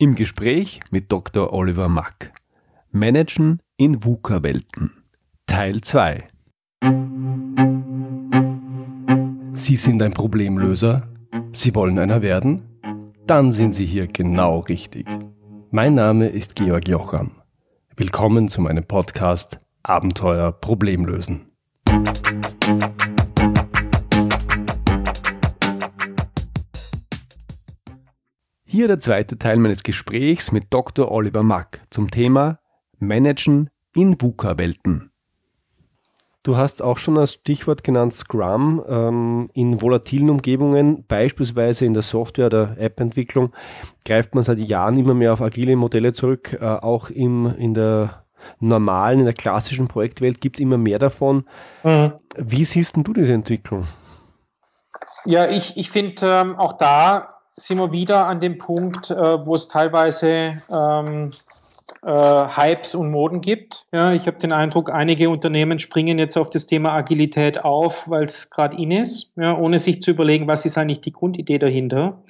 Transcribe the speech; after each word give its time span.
Im 0.00 0.14
Gespräch 0.14 0.78
mit 0.92 1.10
Dr. 1.10 1.52
Oliver 1.52 1.88
Mack. 1.88 2.32
Managen 2.92 3.58
in 3.78 4.04
VUCA-Welten. 4.04 4.92
Teil 5.46 5.80
2. 5.80 6.28
Sie 9.50 9.74
sind 9.74 10.00
ein 10.00 10.12
Problemlöser? 10.12 11.08
Sie 11.50 11.74
wollen 11.74 11.98
einer 11.98 12.22
werden? 12.22 12.62
Dann 13.26 13.50
sind 13.50 13.74
Sie 13.74 13.86
hier 13.86 14.06
genau 14.06 14.60
richtig. 14.60 15.08
Mein 15.72 15.96
Name 15.96 16.28
ist 16.28 16.54
Georg 16.54 16.86
Jocham. 16.86 17.32
Willkommen 17.96 18.46
zu 18.46 18.60
meinem 18.60 18.84
Podcast 18.84 19.58
Abenteuer 19.82 20.52
Problemlösen. 20.52 21.50
Hier 28.70 28.86
der 28.86 29.00
zweite 29.00 29.38
Teil 29.38 29.56
meines 29.56 29.82
Gesprächs 29.82 30.52
mit 30.52 30.66
Dr. 30.68 31.10
Oliver 31.10 31.42
Mack 31.42 31.80
zum 31.88 32.10
Thema 32.10 32.58
Managen 32.98 33.70
in 33.96 34.20
VUCA-Welten. 34.20 35.10
Du 36.42 36.58
hast 36.58 36.82
auch 36.82 36.98
schon 36.98 37.16
als 37.16 37.32
Stichwort 37.32 37.82
genannt 37.82 38.14
Scrum 38.14 38.84
ähm, 38.86 39.48
in 39.54 39.80
volatilen 39.80 40.28
Umgebungen, 40.28 41.06
beispielsweise 41.08 41.86
in 41.86 41.94
der 41.94 42.02
Software- 42.02 42.50
der 42.50 42.76
App-Entwicklung, 42.78 43.54
greift 44.04 44.34
man 44.34 44.44
seit 44.44 44.58
Jahren 44.58 44.98
immer 44.98 45.14
mehr 45.14 45.32
auf 45.32 45.40
agile 45.40 45.74
Modelle 45.74 46.12
zurück. 46.12 46.58
Äh, 46.60 46.66
auch 46.66 47.08
im, 47.08 47.46
in 47.46 47.72
der 47.72 48.26
normalen, 48.60 49.20
in 49.20 49.24
der 49.24 49.34
klassischen 49.34 49.88
Projektwelt 49.88 50.42
gibt 50.42 50.56
es 50.56 50.60
immer 50.60 50.76
mehr 50.76 50.98
davon. 50.98 51.46
Mhm. 51.84 52.12
Wie 52.36 52.66
siehst 52.66 52.98
du 52.98 53.14
diese 53.14 53.32
Entwicklung? 53.32 53.84
Ja, 55.24 55.48
ich, 55.48 55.74
ich 55.78 55.90
finde 55.90 56.26
ähm, 56.26 56.56
auch 56.56 56.74
da 56.74 57.37
sind 57.58 57.78
wir 57.78 57.92
wieder 57.92 58.26
an 58.26 58.40
dem 58.40 58.58
Punkt, 58.58 59.10
äh, 59.10 59.46
wo 59.46 59.54
es 59.54 59.68
teilweise 59.68 60.62
ähm, 60.70 61.30
äh, 62.02 62.10
Hypes 62.10 62.94
und 62.94 63.10
Moden 63.10 63.40
gibt. 63.40 63.86
Ja, 63.92 64.12
ich 64.12 64.26
habe 64.26 64.38
den 64.38 64.52
Eindruck, 64.52 64.92
einige 64.92 65.30
Unternehmen 65.30 65.78
springen 65.78 66.18
jetzt 66.18 66.36
auf 66.36 66.50
das 66.50 66.66
Thema 66.66 66.92
Agilität 66.92 67.64
auf, 67.64 68.08
weil 68.08 68.24
es 68.24 68.50
gerade 68.50 68.76
in 68.80 68.90
ist, 68.90 69.32
ja, 69.36 69.56
ohne 69.56 69.78
sich 69.78 70.00
zu 70.00 70.12
überlegen, 70.12 70.48
was 70.48 70.64
ist 70.64 70.78
eigentlich 70.78 71.00
die 71.00 71.12
Grundidee 71.12 71.58
dahinter. 71.58 72.22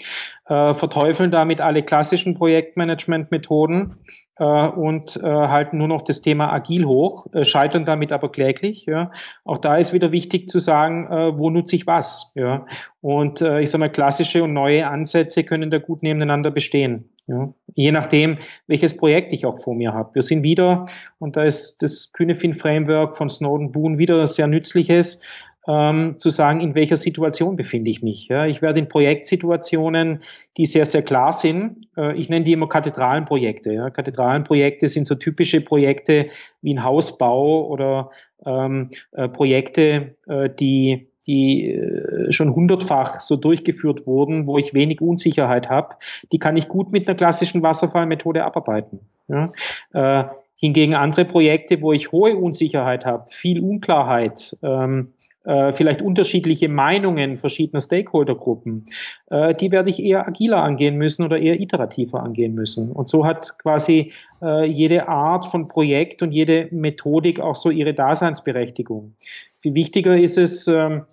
Äh, 0.49 0.73
verteufeln 0.73 1.31
damit 1.31 1.61
alle 1.61 1.83
klassischen 1.83 2.35
Projektmanagement-Methoden 2.35 3.97
äh, 4.39 4.45
und 4.45 5.19
äh, 5.19 5.27
halten 5.27 5.77
nur 5.77 5.89
noch 5.89 6.01
das 6.01 6.23
Thema 6.23 6.51
agil 6.51 6.87
hoch, 6.87 7.27
äh, 7.35 7.45
scheitern 7.45 7.85
damit 7.85 8.15
aber 8.15 8.33
kläglich. 8.33 8.87
Ja. 8.87 9.11
Auch 9.45 9.59
da 9.59 9.77
ist 9.77 9.93
wieder 9.93 10.11
wichtig 10.11 10.49
zu 10.49 10.59
sagen, 10.59 11.07
äh, 11.13 11.39
wo 11.39 11.51
nutze 11.51 11.77
ich 11.77 11.87
was. 11.87 12.33
Ja. 12.35 12.65
Und 13.03 13.43
äh, 13.43 13.61
ich 13.61 13.71
sage 13.71 13.81
mal, 13.81 13.91
klassische 13.91 14.43
und 14.43 14.55
neue 14.55 14.89
Ansätze 14.89 15.45
können 15.45 15.69
da 15.69 15.77
gut 15.77 16.03
nebeneinander 16.03 16.51
bestehen. 16.51 17.11
Ja. 17.27 17.53
Je 17.75 17.93
nachdem, 17.93 18.39
welches 18.69 18.97
Projekt 18.97 19.35
ich 19.35 19.45
auch 19.45 19.59
vor 19.59 19.75
mir 19.75 19.93
habe. 19.93 20.15
Wir 20.15 20.23
sind 20.23 20.43
wieder, 20.45 20.87
und 21.19 21.37
da 21.37 21.45
ist 21.45 21.83
das 21.83 22.11
Künefin 22.15 22.55
Framework 22.55 23.19
von 23.19 23.29
Snowden 23.29 23.71
Boone 23.71 23.99
wieder 23.99 24.25
sehr 24.25 24.47
nützliches, 24.47 25.27
ähm, 25.67 26.15
zu 26.19 26.31
sagen, 26.31 26.61
in 26.61 26.75
welcher 26.75 26.97
Situation 26.97 27.57
befinde 27.57 27.91
ich 27.91 28.03
mich. 28.03 28.29
Ja, 28.29 28.47
ich 28.47 28.63
werde 28.63 28.79
in 28.79 28.89
Projektsituationen, 28.89 30.21
die 30.57 30.67
sehr, 30.67 30.85
sehr 30.85 31.03
klar 31.03 31.33
sind, 31.33 31.89
äh, 31.97 32.17
ich 32.17 32.29
nenne 32.29 32.45
die 32.45 32.53
immer 32.53 32.69
Kathedralenprojekte. 32.69 33.73
Ja. 33.73 33.91
Kathedralenprojekte 33.91 34.89
sind 34.89 35.07
so 35.07 35.15
typische 35.15 35.61
Projekte 35.61 36.29
wie 36.63 36.75
ein 36.75 36.85
Hausbau 36.85 37.67
oder 37.67 38.11
ähm, 38.47 38.91
äh, 39.13 39.29
Projekte, 39.29 40.17
äh, 40.27 40.49
die 40.49 41.09
die 41.27 41.73
äh, 41.73 42.33
schon 42.33 42.55
hundertfach 42.55 43.21
so 43.21 43.37
durchgeführt 43.37 44.07
wurden, 44.07 44.47
wo 44.47 44.57
ich 44.57 44.73
wenig 44.73 45.03
Unsicherheit 45.03 45.69
habe, 45.69 45.97
die 46.33 46.39
kann 46.39 46.57
ich 46.57 46.69
gut 46.69 46.91
mit 46.91 47.07
einer 47.07 47.17
klassischen 47.17 47.63
Wasserfallmethode 47.63 48.43
abarbeiten. 48.43 49.01
Ja. 49.29 49.53
Äh, 49.93 50.25
hingegen 50.59 50.95
andere 50.95 51.25
Projekte, 51.25 51.81
wo 51.81 51.93
ich 51.93 52.13
hohe 52.13 52.37
Unsicherheit 52.37 53.07
habe, 53.07 53.25
viel 53.31 53.61
Unklarheit, 53.61 54.57
ähm, 54.63 55.15
äh, 55.45 55.73
vielleicht 55.73 56.03
unterschiedliche 56.03 56.69
Meinungen 56.69 57.37
verschiedener 57.37 57.81
Stakeholdergruppen, 57.81 58.85
äh, 59.31 59.55
die 59.55 59.71
werde 59.71 59.89
ich 59.89 60.03
eher 60.03 60.27
agiler 60.27 60.63
angehen 60.63 60.97
müssen 60.97 61.25
oder 61.25 61.39
eher 61.39 61.61
iterativer 61.61 62.23
angehen 62.23 62.55
müssen. 62.55 62.91
Und 62.91 63.09
so 63.09 63.25
hat 63.25 63.57
quasi 63.59 64.13
äh, 64.43 64.67
jede 64.67 65.09
Art 65.09 65.47
von 65.47 65.69
Projekt 65.69 66.23
und 66.23 66.33
jede 66.33 66.69
Methodik 66.73 67.41
auch 67.41 67.55
so 67.55 67.71
ihre 67.71 67.95
Daseinsberechtigung. 67.95 69.15
Viel 69.61 69.75
wichtiger 69.75 70.19
ist 70.19 70.39
es, 70.39 70.67
ähm, 70.67 71.05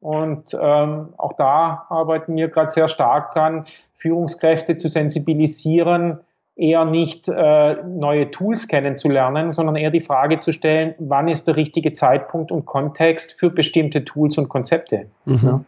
und 0.00 0.54
ähm, 0.60 1.08
auch 1.16 1.32
da 1.32 1.86
arbeiten 1.88 2.36
wir 2.36 2.48
gerade 2.48 2.70
sehr 2.70 2.88
stark 2.88 3.32
dran, 3.32 3.64
Führungskräfte 3.94 4.76
zu 4.76 4.88
sensibilisieren, 4.88 6.20
eher 6.58 6.84
nicht 6.84 7.28
äh, 7.28 7.76
neue 7.84 8.30
Tools 8.30 8.66
kennenzulernen, 8.66 9.52
sondern 9.52 9.76
eher 9.76 9.90
die 9.90 10.00
Frage 10.00 10.40
zu 10.40 10.52
stellen, 10.52 10.94
wann 10.98 11.28
ist 11.28 11.46
der 11.46 11.56
richtige 11.56 11.92
Zeitpunkt 11.92 12.50
und 12.50 12.66
Kontext 12.66 13.38
für 13.38 13.48
bestimmte 13.48 14.04
Tools 14.04 14.36
und 14.38 14.48
Konzepte. 14.48 15.06
Mhm. 15.24 15.40
Ja. 15.42 15.64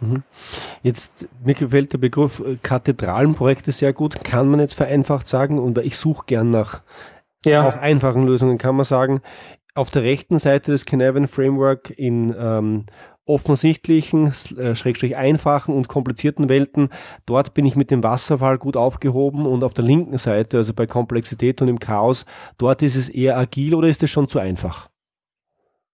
Mhm. 0.00 0.22
Jetzt, 0.82 1.26
mir 1.44 1.54
gefällt 1.54 1.92
der 1.92 1.98
Begriff 1.98 2.40
äh, 2.40 2.56
Kathedralenprojekte 2.62 3.72
sehr 3.72 3.92
gut, 3.92 4.24
kann 4.24 4.48
man 4.48 4.60
jetzt 4.60 4.74
vereinfacht 4.74 5.28
sagen, 5.28 5.58
und 5.58 5.78
ich 5.78 5.96
suche 5.96 6.24
gern 6.26 6.50
nach 6.50 6.80
ja. 7.44 7.68
auch 7.68 7.76
einfachen 7.76 8.24
Lösungen, 8.24 8.56
kann 8.56 8.76
man 8.76 8.84
sagen, 8.84 9.20
auf 9.74 9.90
der 9.90 10.02
rechten 10.02 10.38
Seite 10.38 10.72
des 10.72 10.84
Canavan 10.84 11.26
Framework 11.26 11.90
in 11.90 12.34
ähm, 12.38 12.86
offensichtlichen, 13.30 14.28
äh, 14.58 14.74
schrägstrich 14.74 15.16
einfachen 15.16 15.74
und 15.74 15.88
komplizierten 15.88 16.48
Welten. 16.48 16.90
Dort 17.26 17.54
bin 17.54 17.64
ich 17.64 17.76
mit 17.76 17.90
dem 17.90 18.02
Wasserfall 18.02 18.58
gut 18.58 18.76
aufgehoben 18.76 19.46
und 19.46 19.64
auf 19.64 19.74
der 19.74 19.84
linken 19.84 20.18
Seite, 20.18 20.58
also 20.58 20.74
bei 20.74 20.86
Komplexität 20.86 21.62
und 21.62 21.68
im 21.68 21.78
Chaos, 21.78 22.26
dort 22.58 22.82
ist 22.82 22.96
es 22.96 23.08
eher 23.08 23.38
agil 23.38 23.74
oder 23.74 23.88
ist 23.88 24.02
es 24.02 24.10
schon 24.10 24.28
zu 24.28 24.38
einfach? 24.38 24.90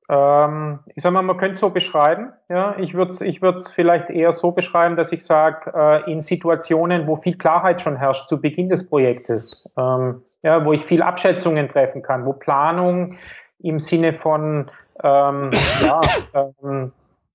Ähm, 0.08 0.78
ich 0.94 1.02
sage 1.02 1.14
mal, 1.14 1.22
man 1.22 1.36
könnte 1.36 1.54
es 1.54 1.60
so 1.60 1.70
beschreiben. 1.70 2.32
Ja, 2.48 2.76
ich 2.78 2.94
würde 2.94 3.10
es 3.10 3.20
ich 3.20 3.40
vielleicht 3.72 4.08
eher 4.08 4.30
so 4.32 4.52
beschreiben, 4.52 4.96
dass 4.96 5.10
ich 5.12 5.24
sage, 5.24 5.72
äh, 5.74 6.10
in 6.10 6.22
Situationen, 6.22 7.06
wo 7.06 7.16
viel 7.16 7.36
Klarheit 7.36 7.80
schon 7.80 7.96
herrscht 7.96 8.28
zu 8.28 8.40
Beginn 8.40 8.68
des 8.68 8.88
Projektes, 8.88 9.72
ähm, 9.76 10.22
ja, 10.42 10.64
wo 10.64 10.72
ich 10.72 10.84
viel 10.84 11.02
Abschätzungen 11.02 11.68
treffen 11.68 12.02
kann, 12.02 12.24
wo 12.24 12.32
Planung 12.32 13.16
im 13.58 13.78
Sinne 13.80 14.12
von 14.12 14.70
ähm, 15.02 15.50
ja, 15.84 16.00
ähm, 16.62 16.92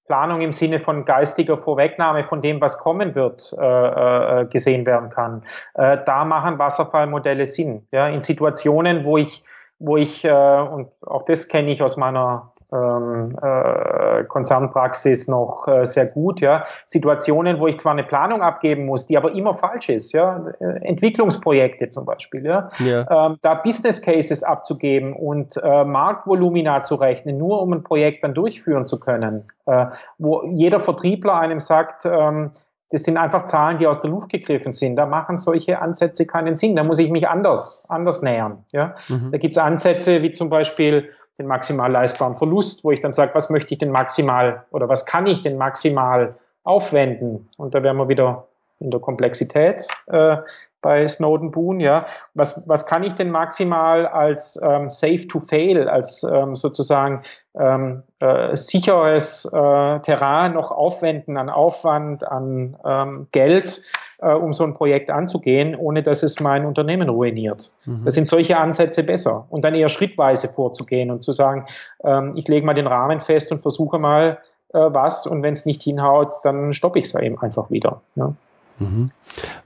Planung 0.07 0.41
im 0.41 0.51
Sinne 0.51 0.79
von 0.79 1.05
geistiger 1.05 1.57
Vorwegnahme 1.57 2.23
von 2.23 2.41
dem, 2.41 2.59
was 2.59 2.79
kommen 2.79 3.15
wird, 3.15 3.55
äh, 3.57 4.41
äh, 4.41 4.45
gesehen 4.45 4.85
werden 4.85 5.09
kann. 5.09 5.43
Äh, 5.73 5.99
da 6.05 6.25
machen 6.25 6.59
Wasserfallmodelle 6.59 7.47
Sinn. 7.47 7.87
Ja? 7.91 8.07
In 8.07 8.21
Situationen, 8.21 9.05
wo 9.05 9.17
ich, 9.17 9.43
wo 9.79 9.97
ich, 9.97 10.23
und 10.25 10.89
auch 11.01 11.25
das 11.25 11.47
kenne 11.47 11.71
ich 11.71 11.81
aus 11.81 11.97
meiner 11.97 12.51
ähm, 12.73 13.37
äh, 13.41 14.23
Konzernpraxis 14.25 15.27
noch 15.27 15.67
äh, 15.67 15.85
sehr 15.85 16.05
gut. 16.05 16.41
Ja. 16.41 16.65
Situationen, 16.85 17.59
wo 17.59 17.67
ich 17.67 17.77
zwar 17.77 17.91
eine 17.91 18.03
Planung 18.03 18.41
abgeben 18.41 18.85
muss, 18.85 19.07
die 19.07 19.17
aber 19.17 19.33
immer 19.33 19.53
falsch 19.53 19.89
ist. 19.89 20.13
Ja. 20.13 20.43
Entwicklungsprojekte 20.59 21.89
zum 21.89 22.05
Beispiel. 22.05 22.45
Ja. 22.45 22.69
ja. 22.79 23.27
Ähm, 23.27 23.37
da 23.41 23.55
Business 23.55 24.01
Cases 24.01 24.43
abzugeben 24.43 25.13
und 25.13 25.57
äh, 25.57 25.83
Marktvolumina 25.83 26.83
zu 26.83 26.95
rechnen, 26.95 27.37
nur 27.37 27.61
um 27.61 27.73
ein 27.73 27.83
Projekt 27.83 28.23
dann 28.23 28.33
durchführen 28.33 28.87
zu 28.87 28.99
können, 28.99 29.43
äh, 29.65 29.87
wo 30.17 30.43
jeder 30.45 30.79
Vertriebler 30.79 31.35
einem 31.35 31.59
sagt, 31.59 32.05
ähm, 32.05 32.51
das 32.91 33.03
sind 33.03 33.17
einfach 33.17 33.45
Zahlen, 33.45 33.77
die 33.77 33.87
aus 33.87 33.99
der 33.99 34.11
Luft 34.11 34.29
gegriffen 34.29 34.73
sind. 34.73 34.97
Da 34.97 35.05
machen 35.05 35.37
solche 35.37 35.81
Ansätze 35.81 36.27
keinen 36.27 36.57
Sinn. 36.57 36.75
Da 36.75 36.83
muss 36.83 36.99
ich 36.99 37.09
mich 37.09 37.27
anders, 37.27 37.85
anders 37.89 38.21
nähern. 38.21 38.65
Ja? 38.73 38.95
Mhm. 39.07 39.31
Da 39.31 39.37
gibt 39.37 39.55
es 39.55 39.63
Ansätze 39.63 40.21
wie 40.21 40.33
zum 40.33 40.49
Beispiel 40.49 41.09
den 41.41 41.47
maximal 41.47 41.91
leistbaren 41.91 42.35
Verlust, 42.35 42.83
wo 42.83 42.91
ich 42.91 43.01
dann 43.01 43.13
sage, 43.13 43.33
was 43.33 43.49
möchte 43.49 43.73
ich 43.73 43.79
denn 43.79 43.91
maximal 43.91 44.65
oder 44.71 44.87
was 44.87 45.05
kann 45.05 45.25
ich 45.27 45.41
denn 45.41 45.57
maximal 45.57 46.35
aufwenden? 46.63 47.49
Und 47.57 47.73
da 47.75 47.83
wären 47.83 47.97
wir 47.97 48.07
wieder 48.07 48.47
in 48.79 48.91
der 48.91 48.99
Komplexität 48.99 49.87
äh, 50.07 50.37
bei 50.81 51.07
Snowden 51.07 51.51
Boone, 51.51 51.83
ja. 51.83 52.05
Was, 52.33 52.67
was 52.67 52.87
kann 52.87 53.03
ich 53.03 53.13
denn 53.13 53.29
maximal 53.29 54.07
als 54.07 54.59
ähm, 54.63 54.89
safe 54.89 55.27
to 55.27 55.39
fail, 55.39 55.87
als 55.87 56.23
ähm, 56.23 56.55
sozusagen 56.55 57.21
ähm, 57.55 58.01
äh, 58.19 58.55
sicheres 58.55 59.45
äh, 59.45 59.99
Terrain 59.99 60.53
noch 60.53 60.71
aufwenden 60.71 61.37
an 61.37 61.49
Aufwand, 61.49 62.23
an 62.23 62.75
ähm, 62.83 63.27
Geld, 63.31 63.83
äh, 64.21 64.33
um 64.33 64.53
so 64.53 64.63
ein 64.63 64.73
Projekt 64.73 65.09
anzugehen, 65.09 65.75
ohne 65.75 66.03
dass 66.03 66.23
es 66.23 66.39
mein 66.39 66.65
Unternehmen 66.65 67.09
ruiniert. 67.09 67.73
Mhm. 67.85 68.01
Da 68.05 68.11
sind 68.11 68.27
solche 68.27 68.57
Ansätze 68.57 69.03
besser. 69.03 69.45
Und 69.49 69.63
dann 69.63 69.75
eher 69.75 69.89
schrittweise 69.89 70.47
vorzugehen 70.47 71.11
und 71.11 71.23
zu 71.23 71.31
sagen, 71.31 71.65
ähm, 72.03 72.33
ich 72.35 72.47
lege 72.47 72.65
mal 72.65 72.73
den 72.73 72.87
Rahmen 72.87 73.19
fest 73.19 73.51
und 73.51 73.61
versuche 73.61 73.99
mal 73.99 74.39
äh, 74.73 74.79
was 74.79 75.27
und 75.27 75.43
wenn 75.43 75.53
es 75.53 75.65
nicht 75.65 75.83
hinhaut, 75.83 76.33
dann 76.43 76.73
stoppe 76.73 76.99
ich 76.99 77.05
es 77.05 77.15
eben 77.15 77.39
einfach 77.39 77.69
wieder. 77.69 78.01
Ja. 78.15 78.33
Mhm. 78.79 79.11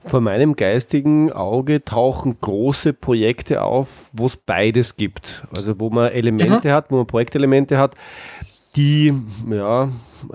Vor 0.06 0.20
meinem 0.20 0.56
geistigen 0.56 1.32
Auge 1.32 1.84
tauchen 1.84 2.36
große 2.40 2.92
Projekte 2.92 3.62
auf, 3.62 4.10
wo 4.12 4.26
es 4.26 4.36
beides 4.36 4.96
gibt. 4.96 5.44
Also 5.54 5.80
wo 5.80 5.90
man 5.90 6.12
Elemente 6.12 6.68
mhm. 6.68 6.72
hat, 6.72 6.90
wo 6.90 6.96
man 6.96 7.06
Projektelemente 7.06 7.78
hat, 7.78 7.94
die 8.76 9.14
ja, 9.50 9.88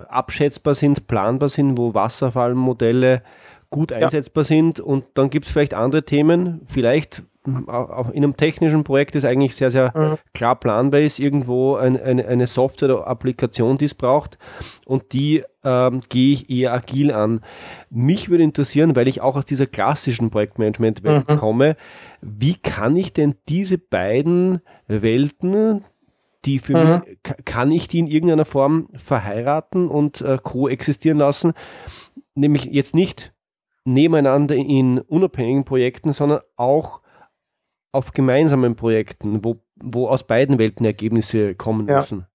abschätzbar 0.09 0.73
sind, 0.73 1.07
planbar 1.07 1.49
sind, 1.49 1.77
wo 1.77 1.93
Wasserfallmodelle 1.93 3.21
gut 3.71 3.91
einsetzbar 3.91 4.43
ja. 4.43 4.47
sind 4.47 4.79
und 4.79 5.05
dann 5.15 5.29
gibt 5.31 5.47
es 5.47 5.51
vielleicht 5.51 5.73
andere 5.73 6.03
Themen, 6.03 6.61
vielleicht 6.65 7.23
auch 7.67 8.09
in 8.09 8.23
einem 8.23 8.37
technischen 8.37 8.83
Projekt, 8.83 9.15
das 9.15 9.25
eigentlich 9.25 9.55
sehr, 9.55 9.71
sehr 9.71 9.97
mhm. 9.97 10.17
klar 10.33 10.55
planbar 10.59 10.99
ist, 10.99 11.17
irgendwo 11.17 11.75
ein, 11.75 11.99
eine, 11.99 12.27
eine 12.27 12.45
Software 12.45 12.93
oder 12.93 13.07
Applikation, 13.07 13.79
die 13.79 13.85
es 13.85 13.95
braucht 13.95 14.37
und 14.85 15.13
die 15.13 15.43
ähm, 15.63 16.01
gehe 16.09 16.33
ich 16.33 16.49
eher 16.51 16.73
agil 16.73 17.11
an. 17.11 17.41
Mich 17.89 18.29
würde 18.29 18.43
interessieren, 18.43 18.95
weil 18.95 19.07
ich 19.07 19.21
auch 19.21 19.35
aus 19.35 19.45
dieser 19.45 19.65
klassischen 19.65 20.29
Projektmanagement-Welt 20.29 21.31
mhm. 21.31 21.35
komme, 21.35 21.77
wie 22.21 22.55
kann 22.55 22.95
ich 22.95 23.13
denn 23.13 23.33
diese 23.49 23.79
beiden 23.79 24.59
Welten, 24.87 25.83
die 26.45 26.59
für 26.59 26.77
mhm. 26.77 27.01
mich, 27.07 27.17
kann 27.45 27.71
ich 27.71 27.87
die 27.87 27.99
in 27.99 28.07
irgendeiner 28.07 28.45
Form 28.45 28.89
verheiraten 28.95 29.87
und 29.87 30.21
äh, 30.21 30.37
koexistieren 30.41 31.17
lassen? 31.17 31.53
Nämlich 32.35 32.65
jetzt 32.65 32.93
nicht 32.93 33.33
nebeneinander 33.85 34.55
in 34.55 34.99
unabhängigen 34.99 35.65
Projekten, 35.65 36.11
sondern 36.11 36.41
auch 36.55 37.01
auf 37.91 38.11
gemeinsamen 38.13 38.75
Projekten, 38.75 39.43
wo, 39.43 39.57
wo 39.75 40.07
aus 40.07 40.25
beiden 40.25 40.59
Welten 40.59 40.85
Ergebnisse 40.85 41.55
kommen 41.55 41.87
ja. 41.87 41.95
müssen? 41.95 42.25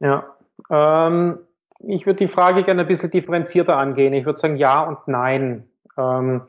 Ja, 0.00 0.36
ähm, 0.70 1.38
ich 1.80 2.06
würde 2.06 2.18
die 2.18 2.28
Frage 2.28 2.64
gerne 2.64 2.82
ein 2.82 2.86
bisschen 2.86 3.10
differenzierter 3.10 3.76
angehen. 3.76 4.12
Ich 4.14 4.24
würde 4.24 4.38
sagen 4.38 4.56
ja 4.56 4.82
und 4.82 4.98
nein. 5.06 5.68
Ähm, 5.98 6.42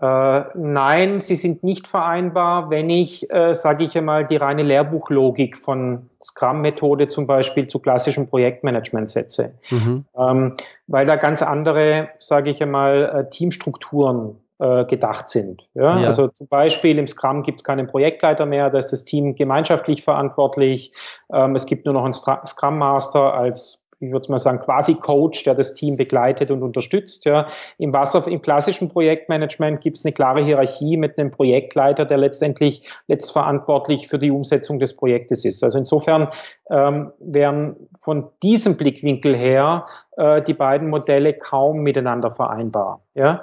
äh, 0.00 0.44
nein, 0.54 1.18
sie 1.20 1.34
sind 1.34 1.64
nicht 1.64 1.88
vereinbar, 1.88 2.70
wenn 2.70 2.88
ich, 2.88 3.32
äh, 3.34 3.54
sage 3.54 3.84
ich 3.84 3.98
einmal, 3.98 4.26
die 4.26 4.36
reine 4.36 4.62
Lehrbuchlogik 4.62 5.56
von 5.56 6.08
Scrum-Methode 6.22 7.08
zum 7.08 7.26
Beispiel 7.26 7.66
zu 7.66 7.80
klassischem 7.80 8.28
Projektmanagement 8.28 9.10
setze. 9.10 9.54
Mhm. 9.70 10.04
Ähm, 10.16 10.54
weil 10.86 11.04
da 11.04 11.16
ganz 11.16 11.42
andere, 11.42 12.10
sage 12.20 12.50
ich 12.50 12.62
einmal, 12.62 13.26
äh, 13.26 13.30
Teamstrukturen 13.30 14.36
äh, 14.60 14.84
gedacht 14.84 15.28
sind. 15.28 15.66
Ja? 15.74 15.98
ja? 15.98 16.06
Also 16.06 16.28
zum 16.28 16.46
Beispiel 16.46 16.98
im 16.98 17.08
Scrum 17.08 17.42
gibt 17.42 17.60
es 17.60 17.64
keinen 17.64 17.88
Projektleiter 17.88 18.46
mehr, 18.46 18.70
da 18.70 18.78
ist 18.78 18.92
das 18.92 19.04
Team 19.04 19.34
gemeinschaftlich 19.34 20.04
verantwortlich. 20.04 20.92
Ähm, 21.32 21.56
es 21.56 21.66
gibt 21.66 21.86
nur 21.86 21.94
noch 21.94 22.04
einen 22.04 22.14
Scrum 22.14 22.78
Master 22.78 23.34
als 23.34 23.82
ich 24.00 24.12
würde 24.12 24.30
mal 24.30 24.38
sagen, 24.38 24.60
quasi 24.60 24.94
Coach, 24.94 25.44
der 25.44 25.54
das 25.54 25.74
Team 25.74 25.96
begleitet 25.96 26.50
und 26.50 26.62
unterstützt. 26.62 27.24
Ja. 27.24 27.48
Im 27.78 27.92
Wasser, 27.92 28.26
im 28.28 28.42
klassischen 28.42 28.88
Projektmanagement 28.88 29.80
gibt 29.80 29.98
es 29.98 30.04
eine 30.04 30.12
klare 30.12 30.44
Hierarchie 30.44 30.96
mit 30.96 31.18
einem 31.18 31.30
Projektleiter, 31.30 32.04
der 32.04 32.18
letztendlich 32.18 32.82
letztverantwortlich 33.08 34.08
für 34.08 34.18
die 34.18 34.30
Umsetzung 34.30 34.78
des 34.78 34.96
Projektes 34.96 35.44
ist. 35.44 35.64
Also 35.64 35.78
insofern 35.78 36.28
ähm, 36.70 37.12
wären 37.18 37.76
von 38.00 38.28
diesem 38.42 38.76
Blickwinkel 38.76 39.36
her 39.36 39.86
äh, 40.16 40.42
die 40.42 40.54
beiden 40.54 40.88
Modelle 40.88 41.34
kaum 41.34 41.80
miteinander 41.80 42.34
vereinbar. 42.34 43.02
Ja. 43.14 43.42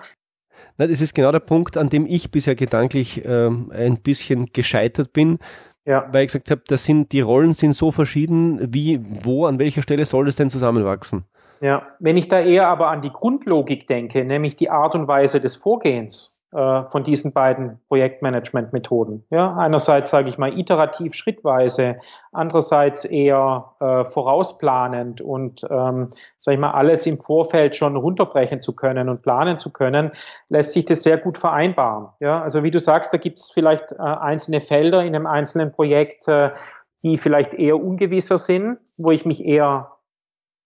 Das 0.78 1.01
ist 1.01 1.16
genau 1.16 1.31
der 1.31 1.40
Punkt, 1.40 1.78
an 1.78 1.88
dem 1.88 2.06
ich 2.06 2.31
bisher 2.31 2.56
gedanklich 2.56 3.24
ähm, 3.25 3.72
ein 3.74 3.98
bisschen 3.98 4.48
gescheitert 4.51 5.13
bin. 5.13 5.40
Ja. 5.86 6.08
Weil 6.12 6.24
ich 6.24 6.28
gesagt 6.28 6.50
habe, 6.52 6.62
das 6.68 6.84
sind, 6.84 7.12
die 7.12 7.22
Rollen 7.22 7.54
sind 7.54 7.74
so 7.74 7.92
verschieden, 7.92 8.74
wie, 8.74 9.00
wo, 9.24 9.46
an 9.46 9.60
welcher 9.60 9.84
Stelle 9.84 10.06
soll 10.06 10.28
es 10.28 10.36
denn 10.36 10.50
zusammenwachsen? 10.50 11.26
Ja, 11.62 11.84
wenn 12.00 12.18
ich 12.18 12.28
da 12.28 12.40
eher 12.40 12.68
aber 12.68 12.90
an 12.90 13.02
die 13.02 13.12
Grundlogik 13.12 13.88
denke, 13.88 14.26
nämlich 14.26 14.56
die 14.56 14.70
Art 14.70 14.96
und 14.96 15.08
Weise 15.08 15.40
des 15.40 15.56
Vorgehens, 15.56 16.35
von 16.56 17.04
diesen 17.04 17.34
beiden 17.34 17.80
Projektmanagement-Methoden. 17.90 19.25
Ja, 19.30 19.56
einerseits 19.57 20.12
sage 20.12 20.30
ich 20.30 20.38
mal 20.38 20.57
iterativ, 20.57 21.13
schrittweise, 21.13 21.98
andererseits 22.31 23.04
eher 23.06 23.74
äh, 23.80 24.06
vorausplanend 24.06 25.22
und 25.22 25.66
ähm, 25.69 26.10
sage 26.38 26.56
ich 26.56 26.60
mal 26.62 26.72
alles 26.72 27.06
im 27.06 27.18
Vorfeld 27.18 27.75
schon 27.75 27.96
runterbrechen 27.96 28.62
zu 28.62 28.75
können 28.75 29.10
und 29.10 29.22
planen 29.22 29.60
zu 29.60 29.72
können, 29.72 30.12
lässt 30.50 30.74
sich 30.74 30.86
das 30.86 31.04
sehr 31.04 31.18
gut 31.18 31.38
vereinbaren. 31.38 32.07
Ja, 32.19 32.42
also 32.42 32.63
wie 32.63 32.72
du 32.72 32.80
sagst, 32.80 33.13
da 33.13 33.18
gibt 33.18 33.40
es 33.40 33.51
vielleicht 33.51 33.92
äh, 33.92 33.96
einzelne 33.98 34.62
Felder 34.62 35.04
in 35.04 35.16
einem 35.16 35.28
einzelnen 35.28 35.72
Projekt, 35.72 36.28
äh, 36.28 36.51
die 37.04 37.18
vielleicht 37.18 37.54
eher 37.54 37.81
ungewisser 37.81 38.38
sind, 38.38 38.80
wo 38.98 39.12
ich 39.12 39.25
mich 39.25 39.44
eher 39.44 39.92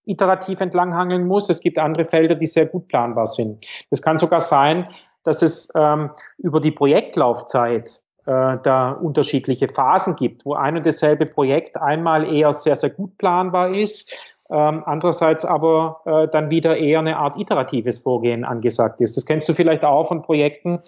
iterativ 0.06 0.60
entlanghangeln 0.60 1.26
muss. 1.26 1.48
Es 1.48 1.60
gibt 1.60 1.78
andere 1.78 2.04
Felder, 2.04 2.34
die 2.34 2.46
sehr 2.46 2.66
gut 2.66 2.88
planbar 2.88 3.26
sind. 3.26 3.66
Das 3.90 4.02
kann 4.02 4.18
sogar 4.18 4.40
sein, 4.40 4.88
dass 5.24 5.42
es 5.42 5.70
ähm, 5.74 6.10
über 6.38 6.60
die 6.60 6.70
Projektlaufzeit 6.70 8.02
äh, 8.26 8.58
da 8.62 8.92
unterschiedliche 8.92 9.68
Phasen 9.68 10.16
gibt, 10.16 10.44
wo 10.44 10.54
ein 10.54 10.76
und 10.76 10.86
dasselbe 10.86 11.26
Projekt 11.26 11.76
einmal 11.76 12.32
eher 12.32 12.52
sehr, 12.52 12.76
sehr 12.76 12.90
gut 12.90 13.16
planbar 13.18 13.74
ist, 13.74 14.12
ähm, 14.50 14.82
andererseits 14.84 15.44
aber 15.44 16.00
äh, 16.04 16.28
dann 16.28 16.50
wieder 16.50 16.76
eher 16.76 16.98
eine 16.98 17.16
Art 17.16 17.36
iteratives 17.36 18.00
Vorgehen 18.00 18.44
angesagt 18.44 19.00
ist. 19.00 19.16
Das 19.16 19.24
kennst 19.24 19.48
du 19.48 19.54
vielleicht 19.54 19.84
auch 19.84 20.08
von 20.08 20.22
Projekten, 20.22 20.80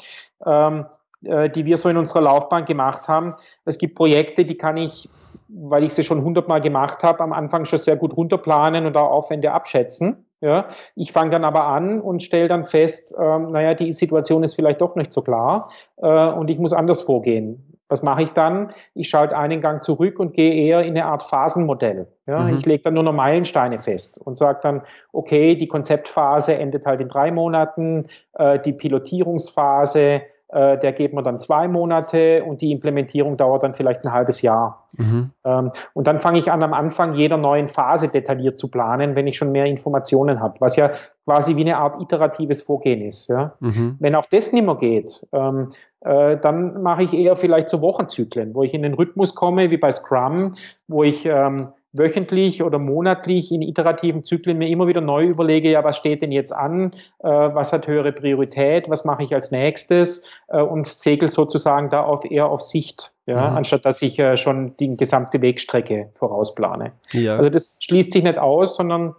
ähm, 0.44 0.86
äh, 1.24 1.48
die 1.48 1.64
wir 1.64 1.76
so 1.76 1.88
in 1.88 1.96
unserer 1.96 2.22
Laufbahn 2.22 2.64
gemacht 2.64 3.08
haben. 3.08 3.34
Es 3.64 3.78
gibt 3.78 3.94
Projekte, 3.94 4.44
die 4.44 4.56
kann 4.56 4.76
ich, 4.76 5.08
weil 5.48 5.84
ich 5.84 5.94
sie 5.94 6.02
schon 6.02 6.22
hundertmal 6.22 6.60
gemacht 6.60 7.04
habe, 7.04 7.20
am 7.20 7.32
Anfang 7.32 7.64
schon 7.64 7.78
sehr 7.78 7.96
gut 7.96 8.16
runterplanen 8.16 8.84
und 8.84 8.96
auch 8.96 9.10
Aufwände 9.10 9.52
abschätzen. 9.52 10.26
Ja, 10.42 10.66
ich 10.96 11.12
fange 11.12 11.30
dann 11.30 11.44
aber 11.44 11.66
an 11.66 12.00
und 12.00 12.20
stelle 12.20 12.48
dann 12.48 12.66
fest, 12.66 13.14
ähm, 13.16 13.52
naja, 13.52 13.74
die 13.74 13.92
Situation 13.92 14.42
ist 14.42 14.54
vielleicht 14.54 14.80
doch 14.80 14.96
nicht 14.96 15.12
so 15.12 15.22
klar 15.22 15.70
äh, 15.98 16.28
und 16.30 16.50
ich 16.50 16.58
muss 16.58 16.72
anders 16.72 17.00
vorgehen. 17.00 17.72
Was 17.88 18.02
mache 18.02 18.22
ich 18.22 18.30
dann? 18.30 18.72
Ich 18.94 19.08
schalte 19.08 19.36
einen 19.36 19.60
Gang 19.60 19.84
zurück 19.84 20.18
und 20.18 20.34
gehe 20.34 20.52
eher 20.52 20.80
in 20.80 20.96
eine 20.96 21.04
Art 21.04 21.22
Phasenmodell. 21.22 22.08
Ja, 22.26 22.40
mhm. 22.40 22.56
Ich 22.56 22.66
lege 22.66 22.82
dann 22.82 22.94
nur 22.94 23.04
noch 23.04 23.12
Meilensteine 23.12 23.78
fest 23.78 24.18
und 24.18 24.36
sage 24.36 24.58
dann, 24.62 24.82
okay, 25.12 25.54
die 25.54 25.68
Konzeptphase 25.68 26.56
endet 26.56 26.86
halt 26.86 27.00
in 27.00 27.08
drei 27.08 27.30
Monaten, 27.30 28.08
äh, 28.32 28.58
die 28.58 28.72
Pilotierungsphase 28.72 30.22
äh, 30.52 30.78
der 30.78 30.92
geht 30.92 31.14
man 31.14 31.24
dann 31.24 31.40
zwei 31.40 31.66
Monate 31.66 32.44
und 32.44 32.60
die 32.60 32.72
Implementierung 32.72 33.36
dauert 33.38 33.62
dann 33.62 33.74
vielleicht 33.74 34.04
ein 34.04 34.12
halbes 34.12 34.42
Jahr. 34.42 34.86
Mhm. 34.98 35.30
Ähm, 35.44 35.72
und 35.94 36.06
dann 36.06 36.20
fange 36.20 36.38
ich 36.38 36.52
an, 36.52 36.62
am 36.62 36.74
Anfang 36.74 37.14
jeder 37.14 37.38
neuen 37.38 37.68
Phase 37.68 38.08
detailliert 38.08 38.58
zu 38.58 38.70
planen, 38.70 39.16
wenn 39.16 39.26
ich 39.26 39.38
schon 39.38 39.50
mehr 39.50 39.64
Informationen 39.64 40.40
habe, 40.40 40.60
was 40.60 40.76
ja 40.76 40.90
quasi 41.24 41.56
wie 41.56 41.62
eine 41.62 41.78
Art 41.78 42.00
iteratives 42.00 42.62
Vorgehen 42.62 43.00
ist. 43.00 43.28
Ja? 43.28 43.54
Mhm. 43.60 43.96
Wenn 43.98 44.14
auch 44.14 44.26
das 44.26 44.52
nicht 44.52 44.66
mehr 44.66 44.76
geht, 44.76 45.26
ähm, 45.32 45.70
äh, 46.00 46.36
dann 46.36 46.82
mache 46.82 47.02
ich 47.04 47.14
eher 47.14 47.36
vielleicht 47.36 47.70
so 47.70 47.80
Wochenzyklen, 47.80 48.54
wo 48.54 48.62
ich 48.62 48.74
in 48.74 48.82
den 48.82 48.94
Rhythmus 48.94 49.34
komme, 49.34 49.70
wie 49.70 49.78
bei 49.78 49.90
Scrum, 49.90 50.54
wo 50.86 51.02
ich 51.02 51.24
ähm, 51.24 51.68
wöchentlich 51.92 52.62
oder 52.62 52.78
monatlich 52.78 53.52
in 53.52 53.60
iterativen 53.60 54.24
Zyklen 54.24 54.58
mir 54.58 54.68
immer 54.68 54.86
wieder 54.86 55.00
neu 55.00 55.24
überlege, 55.24 55.70
ja, 55.70 55.84
was 55.84 55.96
steht 55.96 56.22
denn 56.22 56.32
jetzt 56.32 56.52
an, 56.52 56.92
äh, 57.18 57.28
was 57.28 57.72
hat 57.72 57.86
höhere 57.86 58.12
Priorität, 58.12 58.88
was 58.88 59.04
mache 59.04 59.22
ich 59.24 59.34
als 59.34 59.50
nächstes 59.50 60.30
äh, 60.48 60.60
und 60.60 60.86
segel 60.86 61.28
sozusagen 61.28 61.90
da 61.90 62.02
auf 62.02 62.24
eher 62.24 62.46
auf 62.46 62.62
Sicht, 62.62 63.14
ja, 63.26 63.50
mhm. 63.50 63.56
anstatt 63.58 63.84
dass 63.84 64.00
ich 64.00 64.18
äh, 64.18 64.36
schon 64.36 64.74
die 64.78 64.96
gesamte 64.96 65.42
Wegstrecke 65.42 66.08
vorausplane. 66.12 66.92
Ja. 67.12 67.36
Also 67.36 67.50
das 67.50 67.78
schließt 67.82 68.12
sich 68.12 68.22
nicht 68.22 68.38
aus, 68.38 68.76
sondern 68.76 69.14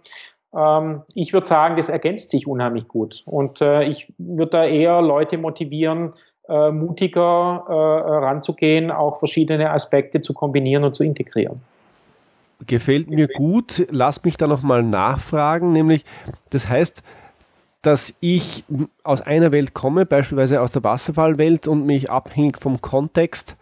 ähm, 0.56 1.02
ich 1.14 1.32
würde 1.32 1.46
sagen, 1.46 1.76
das 1.76 1.88
ergänzt 1.88 2.30
sich 2.30 2.48
unheimlich 2.48 2.88
gut. 2.88 3.22
Und 3.24 3.60
äh, 3.60 3.84
ich 3.84 4.12
würde 4.18 4.50
da 4.50 4.64
eher 4.64 5.00
Leute 5.00 5.38
motivieren, 5.38 6.14
äh, 6.48 6.72
mutiger 6.72 7.64
äh, 7.68 7.72
ranzugehen, 7.72 8.90
auch 8.90 9.18
verschiedene 9.18 9.70
Aspekte 9.70 10.20
zu 10.20 10.34
kombinieren 10.34 10.82
und 10.82 10.96
zu 10.96 11.04
integrieren 11.04 11.62
gefällt 12.66 13.10
mir 13.10 13.28
gut. 13.28 13.86
Lass 13.90 14.22
mich 14.24 14.36
da 14.36 14.46
nochmal 14.46 14.82
nachfragen, 14.82 15.72
nämlich 15.72 16.04
das 16.50 16.68
heißt, 16.68 17.02
dass 17.82 18.14
ich 18.20 18.64
aus 19.02 19.20
einer 19.20 19.52
Welt 19.52 19.74
komme, 19.74 20.06
beispielsweise 20.06 20.62
aus 20.62 20.72
der 20.72 20.84
Wasserfallwelt 20.84 21.68
und 21.68 21.84
mich 21.84 22.10
abhängig 22.10 22.60
vom 22.60 22.80
Kontext 22.80 23.56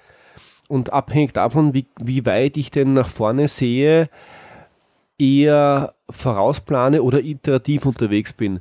und 0.68 0.92
abhängig 0.92 1.32
davon, 1.32 1.74
wie, 1.74 1.86
wie 2.00 2.24
weit 2.24 2.56
ich 2.56 2.70
denn 2.70 2.92
nach 2.92 3.08
vorne 3.08 3.48
sehe, 3.48 4.08
eher 5.18 5.94
vorausplane 6.08 7.02
oder 7.02 7.20
iterativ 7.20 7.84
unterwegs 7.84 8.32
bin. 8.32 8.60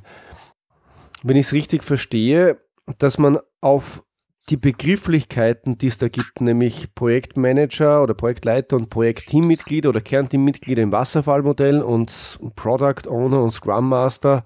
Wenn 1.22 1.36
ich 1.36 1.46
es 1.46 1.52
richtig 1.52 1.84
verstehe, 1.84 2.56
dass 2.98 3.18
man 3.18 3.38
auf 3.60 4.04
die 4.50 4.56
Begrifflichkeiten, 4.56 5.78
die 5.78 5.86
es 5.86 5.98
da 5.98 6.08
gibt, 6.08 6.40
nämlich 6.40 6.94
Projektmanager 6.94 8.02
oder 8.02 8.14
Projektleiter 8.14 8.76
und 8.76 8.90
Projektteammitglieder 8.90 9.88
oder 9.88 10.00
Kernteammitglieder 10.00 10.82
im 10.82 10.92
Wasserfallmodell 10.92 11.80
und 11.80 12.38
Product 12.56 13.08
Owner 13.08 13.42
und 13.42 13.52
Scrum 13.52 13.88
Master 13.88 14.44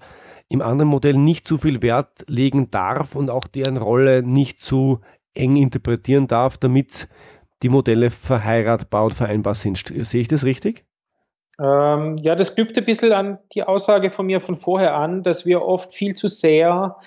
im 0.49 0.61
anderen 0.61 0.89
Modell 0.89 1.15
nicht 1.15 1.47
zu 1.47 1.57
viel 1.57 1.81
Wert 1.81 2.25
legen 2.27 2.69
darf 2.71 3.15
und 3.15 3.29
auch 3.29 3.47
deren 3.47 3.77
Rolle 3.77 4.23
nicht 4.23 4.63
zu 4.63 5.01
eng 5.33 5.55
interpretieren 5.55 6.27
darf, 6.27 6.57
damit 6.57 7.09
die 7.63 7.69
Modelle 7.69 8.11
verheiratbar 8.11 9.05
und 9.05 9.13
vereinbar 9.13 9.55
sind. 9.55 9.77
Sehe 9.77 10.21
ich 10.21 10.27
das 10.27 10.43
richtig? 10.43 10.85
Ähm, 11.59 12.17
ja, 12.17 12.35
das 12.35 12.53
knüpft 12.53 12.77
ein 12.77 12.85
bisschen 12.85 13.13
an 13.13 13.39
die 13.53 13.63
Aussage 13.63 14.11
von 14.11 14.27
mir 14.27 14.41
von 14.41 14.55
vorher 14.55 14.95
an, 14.95 15.23
dass 15.23 15.45
wir 15.45 15.63
oft 15.63 15.91
viel 15.91 16.13
zu 16.13 16.27
sehr 16.27 16.97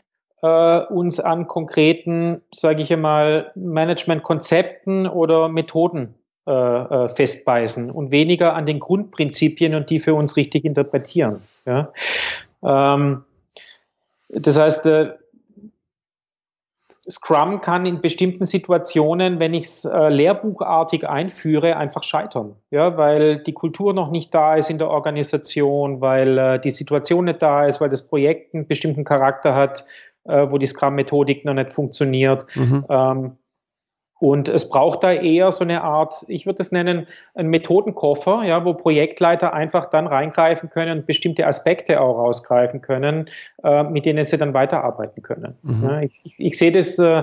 äh, 0.43 0.81
uns 0.87 1.21
an 1.21 1.47
konkreten, 1.49 2.41
sage 2.53 2.83
ich 2.83 2.93
einmal, 2.93 3.53
Managementkonzepten 3.55 5.07
oder 5.07 5.49
Methoden 5.49 6.15
äh, 6.47 6.53
äh, 6.53 7.09
festbeißen 7.09 7.91
und 7.91 8.11
weniger 8.11 8.55
an 8.55 8.67
den 8.67 8.81
Grundprinzipien 8.81 9.75
und 9.75 9.91
die 9.91 9.99
für 9.99 10.15
uns 10.15 10.37
richtig 10.37 10.65
interpretieren. 10.65 11.43
Ja? 11.67 11.93
Ähm, 12.63 13.25
das 14.31 14.59
heißt, 14.59 14.87
äh, 14.87 15.13
Scrum 17.09 17.61
kann 17.61 17.87
in 17.87 18.01
bestimmten 18.01 18.45
Situationen, 18.45 19.41
wenn 19.41 19.55
ich 19.55 19.67
es 19.67 19.85
äh, 19.85 20.09
lehrbuchartig 20.09 21.09
einführe, 21.09 21.77
einfach 21.77 22.03
scheitern. 22.03 22.57
Ja, 22.71 22.97
weil 22.97 23.43
die 23.43 23.53
Kultur 23.53 23.95
noch 23.95 24.11
nicht 24.11 24.35
da 24.35 24.57
ist 24.57 24.71
in 24.71 24.79
der 24.79 24.89
Organisation, 24.89 26.01
weil 26.01 26.39
äh, 26.39 26.61
die 26.61 26.71
Situation 26.71 27.25
nicht 27.25 27.43
da 27.43 27.67
ist, 27.67 27.81
weil 27.81 27.89
das 27.89 28.09
Projekt 28.09 28.55
einen 28.55 28.67
bestimmten 28.67 29.05
Charakter 29.05 29.55
hat, 29.55 29.85
äh, 30.31 30.51
wo 30.51 30.59
die 30.59 30.67
Scrum-Methodik 30.67 31.45
noch 31.45 31.55
nicht 31.55 31.73
funktioniert. 31.73 32.47
Mhm. 32.57 32.85
Ähm, 32.89 33.33
und 34.21 34.49
es 34.49 34.69
braucht 34.69 35.03
da 35.03 35.13
eher 35.13 35.51
so 35.51 35.65
eine 35.65 35.83
Art, 35.83 36.27
ich 36.29 36.45
würde 36.45 36.61
es 36.61 36.73
nennen, 36.73 37.07
einen 37.35 37.49
Methodenkoffer, 37.49 38.43
ja, 38.45 38.63
wo 38.67 38.75
Projektleiter 38.75 39.55
einfach 39.55 39.87
dann 39.87 40.07
reingreifen 40.07 40.69
können 40.69 40.99
und 40.99 41.07
bestimmte 41.07 41.47
Aspekte 41.47 42.03
auch 42.03 42.19
rausgreifen 42.19 42.83
können, 42.83 43.31
äh, 43.65 43.83
mit 43.85 44.05
denen 44.05 44.27
sie 44.27 44.37
dann 44.37 44.53
weiterarbeiten 44.53 45.23
können. 45.23 45.57
Mhm. 45.63 45.83
Ja, 45.83 46.01
ich, 46.03 46.21
ich, 46.25 46.39
ich, 46.39 46.59
sehe 46.59 46.71
das 46.71 46.99
äh, 46.99 47.23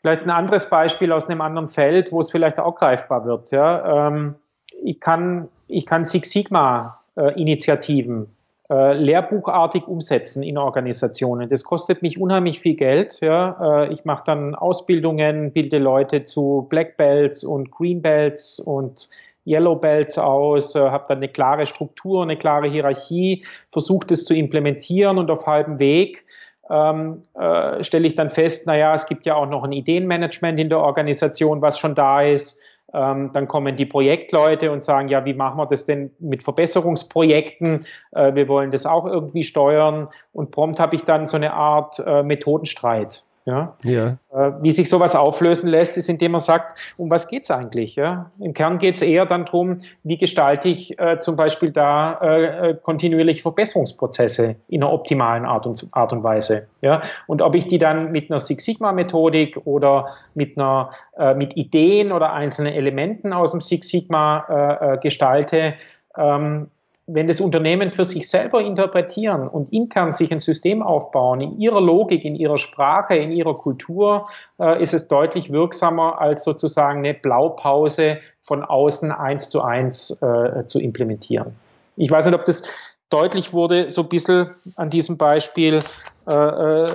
vielleicht 0.00 0.24
ein 0.24 0.30
anderes 0.30 0.68
Beispiel 0.68 1.12
aus 1.12 1.28
einem 1.28 1.40
anderen 1.40 1.68
Feld, 1.68 2.10
wo 2.10 2.18
es 2.18 2.32
vielleicht 2.32 2.58
auch 2.58 2.74
greifbar 2.74 3.24
wird. 3.24 3.52
Ja. 3.52 4.08
Ähm, 4.08 4.34
ich, 4.82 4.98
kann, 4.98 5.46
ich 5.68 5.86
kann 5.86 6.04
Six 6.04 6.32
Sigma-Initiativen 6.32 8.22
äh, 8.22 8.24
äh, 8.24 8.28
lehrbuchartig 8.74 9.86
umsetzen 9.86 10.42
in 10.42 10.58
Organisationen. 10.58 11.48
Das 11.48 11.62
kostet 11.64 12.02
mich 12.02 12.20
unheimlich 12.20 12.60
viel 12.60 12.74
Geld. 12.74 13.20
Ja. 13.20 13.84
Äh, 13.84 13.92
ich 13.92 14.04
mache 14.04 14.24
dann 14.26 14.54
Ausbildungen, 14.54 15.52
bilde 15.52 15.78
Leute 15.78 16.24
zu 16.24 16.66
Black 16.68 16.96
Belts 16.96 17.44
und 17.44 17.70
Green 17.70 18.02
Belts 18.02 18.58
und 18.58 19.08
Yellow 19.46 19.76
Belts 19.76 20.18
aus, 20.18 20.74
äh, 20.74 20.80
habe 20.80 21.04
dann 21.08 21.18
eine 21.18 21.28
klare 21.28 21.66
Struktur, 21.66 22.22
eine 22.22 22.36
klare 22.36 22.68
Hierarchie, 22.68 23.44
versuche 23.70 24.08
das 24.08 24.24
zu 24.24 24.34
implementieren 24.34 25.18
und 25.18 25.30
auf 25.30 25.46
halbem 25.46 25.78
Weg 25.78 26.24
ähm, 26.70 27.22
äh, 27.34 27.82
stelle 27.84 28.08
ich 28.08 28.14
dann 28.14 28.30
fest, 28.30 28.66
naja, 28.66 28.94
es 28.94 29.06
gibt 29.06 29.24
ja 29.24 29.36
auch 29.36 29.46
noch 29.46 29.64
ein 29.64 29.72
Ideenmanagement 29.72 30.58
in 30.58 30.68
der 30.68 30.80
Organisation, 30.80 31.62
was 31.62 31.78
schon 31.78 31.94
da 31.94 32.22
ist. 32.22 32.60
Ähm, 32.94 33.30
dann 33.32 33.48
kommen 33.48 33.76
die 33.76 33.86
Projektleute 33.86 34.70
und 34.70 34.84
sagen, 34.84 35.08
ja, 35.08 35.24
wie 35.24 35.34
machen 35.34 35.58
wir 35.58 35.66
das 35.66 35.86
denn 35.86 36.12
mit 36.18 36.42
Verbesserungsprojekten? 36.42 37.84
Äh, 38.12 38.34
wir 38.34 38.48
wollen 38.48 38.70
das 38.70 38.86
auch 38.86 39.06
irgendwie 39.06 39.44
steuern. 39.44 40.08
Und 40.32 40.50
prompt 40.52 40.78
habe 40.78 40.96
ich 40.96 41.02
dann 41.02 41.26
so 41.26 41.36
eine 41.36 41.52
Art 41.52 41.98
äh, 42.04 42.22
Methodenstreit. 42.22 43.24
Ja? 43.46 43.76
ja. 43.84 44.18
Äh, 44.32 44.52
wie 44.60 44.72
sich 44.72 44.88
sowas 44.88 45.14
auflösen 45.14 45.70
lässt, 45.70 45.96
ist, 45.96 46.10
indem 46.10 46.32
man 46.32 46.40
sagt, 46.40 46.94
um 46.96 47.10
was 47.10 47.28
geht 47.28 47.44
es 47.44 47.50
eigentlich? 47.52 47.94
Ja? 47.94 48.30
Im 48.40 48.54
Kern 48.54 48.78
geht 48.78 48.96
es 48.96 49.02
eher 49.02 49.24
dann 49.24 49.44
darum, 49.44 49.78
wie 50.02 50.16
gestalte 50.16 50.68
ich 50.68 50.98
äh, 50.98 51.20
zum 51.20 51.36
Beispiel 51.36 51.70
da 51.70 52.18
äh, 52.20 52.70
äh, 52.70 52.74
kontinuierliche 52.74 53.42
Verbesserungsprozesse 53.42 54.56
in 54.66 54.82
einer 54.82 54.92
optimalen 54.92 55.44
Art 55.44 55.64
und, 55.64 55.86
Art 55.92 56.12
und 56.12 56.24
Weise. 56.24 56.66
Ja? 56.82 57.02
Und 57.28 57.40
ob 57.40 57.54
ich 57.54 57.68
die 57.68 57.78
dann 57.78 58.10
mit 58.10 58.30
einer 58.30 58.40
Six 58.40 58.64
Sigma-Methodik 58.64 59.60
oder 59.64 60.08
mit, 60.34 60.58
einer, 60.58 60.90
äh, 61.16 61.34
mit 61.34 61.56
Ideen 61.56 62.10
oder 62.10 62.32
einzelnen 62.32 62.74
Elementen 62.74 63.32
aus 63.32 63.52
dem 63.52 63.60
Six 63.60 63.88
Sigma 63.88 64.96
gestalte, 65.00 65.74
ähm, 66.16 66.68
wenn 67.08 67.28
das 67.28 67.40
Unternehmen 67.40 67.90
für 67.90 68.04
sich 68.04 68.28
selber 68.28 68.60
interpretieren 68.60 69.46
und 69.46 69.72
intern 69.72 70.12
sich 70.12 70.32
ein 70.32 70.40
System 70.40 70.82
aufbauen, 70.82 71.40
in 71.40 71.60
ihrer 71.60 71.80
Logik, 71.80 72.24
in 72.24 72.34
ihrer 72.34 72.58
Sprache, 72.58 73.14
in 73.14 73.30
ihrer 73.30 73.54
Kultur, 73.54 74.28
äh, 74.58 74.82
ist 74.82 74.92
es 74.92 75.06
deutlich 75.06 75.52
wirksamer, 75.52 76.20
als 76.20 76.42
sozusagen 76.42 77.00
eine 77.00 77.14
Blaupause 77.14 78.18
von 78.42 78.64
außen 78.64 79.12
eins 79.12 79.50
zu 79.50 79.62
eins 79.62 80.20
äh, 80.20 80.66
zu 80.66 80.80
implementieren. 80.80 81.54
Ich 81.96 82.10
weiß 82.10 82.26
nicht, 82.26 82.34
ob 82.34 82.44
das 82.44 82.64
deutlich 83.10 83.52
wurde, 83.52 83.88
so 83.88 84.02
ein 84.02 84.08
bisschen 84.08 84.50
an 84.74 84.90
diesem 84.90 85.16
Beispiel, 85.16 85.80
äh, 86.26 86.32
äh 86.32 86.88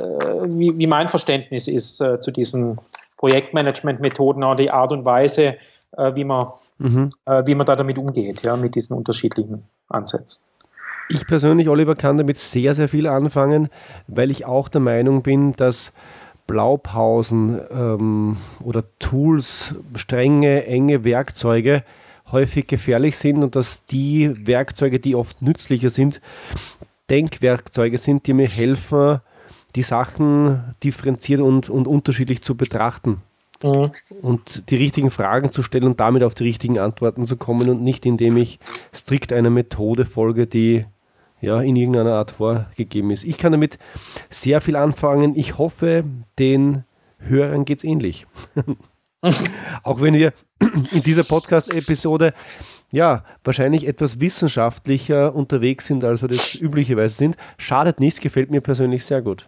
wie, 0.44 0.77
wie, 0.77 0.88
mein 0.88 1.08
Verständnis 1.08 1.70
ist 1.70 2.01
äh, 2.01 2.20
zu 2.20 2.32
diesen 2.32 2.80
Projektmanagement-Methoden 3.18 4.44
und 4.44 4.60
die 4.60 4.72
Art 4.72 4.91
und 4.91 5.06
Weise, 5.06 5.56
äh, 5.98 6.15
wie 6.15 6.25
man 6.25 6.48
mhm. 6.82 7.10
äh, 7.26 7.44
wie 7.46 7.56
man 7.56 7.66
da 7.66 7.76
damit 7.76 7.98
umgeht, 7.98 8.42
ja, 8.44 8.56
mit 8.56 8.76
diesen 8.76 8.96
unterschiedlichen 8.96 9.64
Ansätzen. 9.88 10.44
Ich 11.10 11.28
persönlich, 11.28 11.68
Oliver, 11.68 11.96
kann 11.96 12.18
damit 12.18 12.40
sehr, 12.40 12.74
sehr 12.74 12.88
viel 12.88 13.08
anfangen, 13.08 13.70
weil 14.08 14.32
ich 14.32 14.46
auch 14.46 14.70
der 14.70 14.82
Meinung 14.82 15.24
bin, 15.24 15.54
dass 15.54 15.92
Blaupausen 16.48 17.60
ähm, 17.72 18.38
oder 18.64 18.84
Tools, 19.00 19.76
strenge, 19.96 20.66
enge 20.66 21.04
Werkzeuge 21.04 21.84
häufig 22.32 22.68
gefährlich 22.68 23.18
sind 23.18 23.44
und 23.44 23.56
dass 23.56 23.86
die 23.86 24.48
Werkzeuge, 24.48 25.00
die 25.00 25.16
oft 25.16 25.42
nützlicher 25.42 25.90
sind, 25.90 26.22
Denkwerkzeuge 27.10 27.98
sind, 27.98 28.26
die 28.28 28.34
mir 28.34 28.48
helfen, 28.48 29.20
die 29.76 29.84
Sachen 29.84 30.76
differenziert 30.84 31.42
und, 31.42 31.70
und 31.70 31.88
unterschiedlich 31.88 32.42
zu 32.42 32.56
betrachten. 32.56 33.22
Mhm. 33.63 33.91
Und 34.22 34.70
die 34.70 34.75
richtigen 34.75 35.12
Fragen 35.12 35.51
zu 35.51 35.63
stellen 35.63 35.86
und 35.86 36.00
damit 36.00 36.24
auf 36.24 36.36
die 36.36 36.44
richtigen 36.44 36.80
Antworten 36.80 37.25
zu 37.25 37.38
kommen 37.38 37.70
und 37.70 37.82
nicht 37.82 38.06
indem 38.06 38.38
ich 38.38 38.60
strikt 38.94 39.34
einer 39.34 39.50
Methode 39.50 40.06
folge, 40.06 40.48
die 40.48 40.86
ja 41.41 41.62
in 41.62 41.75
irgendeiner 41.75 42.13
Art 42.13 42.32
vorgegeben 42.32 43.12
ist. 43.12 43.24
Ich 43.24 43.38
kann 43.38 43.51
damit 43.51 43.80
sehr 44.30 44.62
viel 44.62 44.75
anfangen. 44.75 45.36
Ich 45.36 45.58
hoffe, 45.58 46.03
den 46.39 46.84
Hörern 47.20 47.65
geht 47.65 47.80
es 47.80 47.84
ähnlich. 47.84 48.25
Auch 49.84 50.01
wenn 50.01 50.15
wir 50.15 50.34
in 50.91 51.03
dieser 51.03 51.24
Podcast-Episode 51.24 52.34
ja 52.91 53.24
wahrscheinlich 53.44 53.88
etwas 53.88 54.20
wissenschaftlicher 54.20 55.36
unterwegs 55.36 55.86
sind, 55.86 56.03
als 56.03 56.22
wir 56.22 56.30
das 56.30 56.56
üblicherweise 56.56 57.15
sind. 57.15 57.38
Schadet 57.58 58.00
nichts, 58.00 58.20
gefällt 58.20 58.50
mir 58.50 58.62
persönlich 58.62 59.06
sehr 59.06 59.22
gut. 59.22 59.48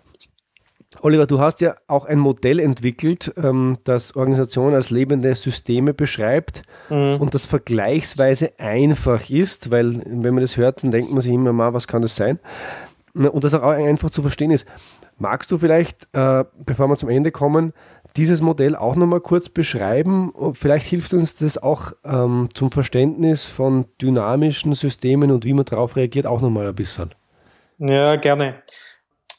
Oliver, 1.01 1.25
du 1.25 1.39
hast 1.39 1.62
ja 1.62 1.75
auch 1.88 2.05
ein 2.05 2.19
Modell 2.19 2.59
entwickelt, 2.59 3.33
ähm, 3.38 3.77
das 3.83 4.15
Organisationen 4.15 4.75
als 4.75 4.89
lebende 4.89 5.33
Systeme 5.35 5.93
beschreibt 5.93 6.63
mhm. 6.89 7.17
und 7.19 7.33
das 7.33 7.45
vergleichsweise 7.45 8.51
einfach 8.57 9.29
ist, 9.29 9.71
weil 9.71 10.01
wenn 10.05 10.33
man 10.33 10.41
das 10.41 10.57
hört, 10.57 10.83
dann 10.83 10.91
denkt 10.91 11.12
man 11.12 11.21
sich 11.21 11.33
immer 11.33 11.53
mal, 11.53 11.73
was 11.73 11.88
kann 11.88 12.01
das 12.01 12.15
sein? 12.15 12.39
Und 13.13 13.43
das 13.43 13.53
auch 13.53 13.62
einfach 13.62 14.09
zu 14.09 14.21
verstehen 14.23 14.50
ist. 14.50 14.67
Magst 15.19 15.51
du 15.51 15.57
vielleicht, 15.57 16.07
äh, 16.13 16.43
bevor 16.65 16.88
wir 16.88 16.97
zum 16.97 17.09
Ende 17.09 17.31
kommen, 17.31 17.73
dieses 18.17 18.41
Modell 18.41 18.75
auch 18.75 18.95
nochmal 18.95 19.21
kurz 19.21 19.50
beschreiben? 19.50 20.33
Vielleicht 20.53 20.88
hilft 20.88 21.13
uns 21.13 21.35
das 21.35 21.62
auch 21.62 21.91
ähm, 22.03 22.50
zum 22.53 22.71
Verständnis 22.71 23.45
von 23.45 23.85
dynamischen 24.01 24.73
Systemen 24.73 25.29
und 25.29 25.45
wie 25.45 25.53
man 25.53 25.65
darauf 25.65 25.95
reagiert, 25.95 26.25
auch 26.25 26.41
nochmal 26.41 26.67
ein 26.67 26.75
bisschen. 26.75 27.13
Ja, 27.77 28.15
gerne 28.15 28.62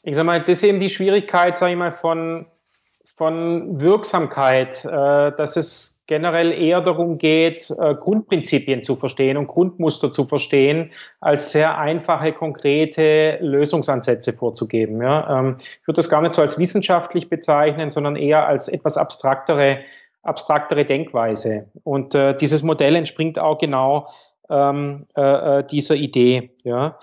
ich 0.03 0.15
sag 0.15 0.25
mal, 0.25 0.39
das 0.39 0.57
ist 0.57 0.63
eben 0.63 0.79
die 0.79 0.89
Schwierigkeit, 0.89 1.57
sage 1.57 1.73
ich 1.73 1.77
mal, 1.77 1.91
von, 1.91 2.45
von 3.05 3.81
Wirksamkeit, 3.81 4.85
äh, 4.85 5.31
dass 5.35 5.55
es 5.55 5.95
generell 6.07 6.51
eher 6.51 6.81
darum 6.81 7.17
geht, 7.17 7.71
äh, 7.71 7.95
Grundprinzipien 7.95 8.83
zu 8.83 8.95
verstehen 8.95 9.37
und 9.37 9.47
Grundmuster 9.47 10.11
zu 10.11 10.25
verstehen, 10.25 10.91
als 11.19 11.51
sehr 11.51 11.77
einfache, 11.77 12.31
konkrete 12.31 13.39
Lösungsansätze 13.41 14.33
vorzugeben. 14.33 15.01
Ja? 15.01 15.39
Ähm, 15.39 15.57
ich 15.59 15.87
würde 15.87 15.97
das 15.97 16.09
gar 16.09 16.21
nicht 16.21 16.35
so 16.35 16.41
als 16.41 16.59
wissenschaftlich 16.59 17.29
bezeichnen, 17.29 17.89
sondern 17.89 18.15
eher 18.15 18.45
als 18.45 18.67
etwas 18.67 18.97
abstraktere, 18.97 19.79
abstraktere 20.21 20.85
Denkweise. 20.85 21.71
Und 21.83 22.13
äh, 22.13 22.37
dieses 22.37 22.61
Modell 22.61 22.95
entspringt 22.95 23.39
auch 23.39 23.57
genau 23.57 24.07
ähm, 24.49 25.07
äh, 25.17 25.59
äh 25.59 25.63
dieser 25.65 25.95
Idee. 25.95 26.51
Ja? 26.63 26.99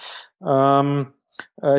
Ähm, 0.47 1.09
äh, 1.09 1.22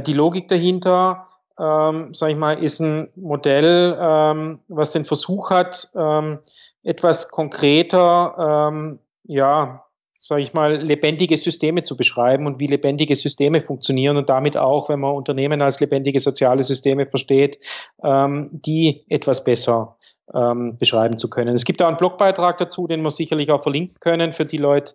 die 0.06 0.14
Logik 0.14 0.48
dahinter, 0.48 1.26
ähm, 1.60 2.14
sage 2.14 2.34
ich 2.34 2.38
mal, 2.38 2.62
ist 2.64 2.80
ein 2.80 3.10
Modell, 3.16 3.98
ähm, 4.00 4.60
was 4.68 4.92
den 4.92 5.06
Versuch 5.06 5.52
hat, 5.52 5.90
ähm, 5.96 6.40
etwas 6.84 7.30
konkreter, 7.30 8.70
ähm, 8.72 9.00
ja, 9.26 9.86
sage 10.18 10.42
ich 10.42 10.54
mal, 10.54 10.76
lebendige 10.82 11.38
Systeme 11.38 11.84
zu 11.84 11.98
beschreiben 11.98 12.48
und 12.48 12.60
wie 12.60 12.68
lebendige 12.68 13.14
Systeme 13.14 13.62
funktionieren 13.62 14.18
und 14.18 14.30
damit 14.30 14.58
auch, 14.58 14.90
wenn 14.90 15.02
man 15.02 15.16
Unternehmen 15.16 15.62
als 15.62 15.80
lebendige 15.80 16.20
soziale 16.20 16.64
Systeme 16.64 17.06
versteht, 17.06 17.60
ähm, 18.04 18.50
die 18.52 19.06
etwas 19.10 19.44
besser 19.44 19.98
ähm, 20.34 20.78
beschreiben 20.78 21.18
zu 21.18 21.30
können. 21.30 21.54
Es 21.54 21.66
gibt 21.66 21.82
auch 21.82 21.88
einen 21.88 21.98
Blogbeitrag 21.98 22.58
dazu, 22.58 22.88
den 22.88 23.02
wir 23.02 23.12
sicherlich 23.12 23.52
auch 23.52 23.62
verlinken 23.62 24.00
können 24.00 24.32
für 24.32 24.46
die 24.46 24.58
Leute, 24.58 24.94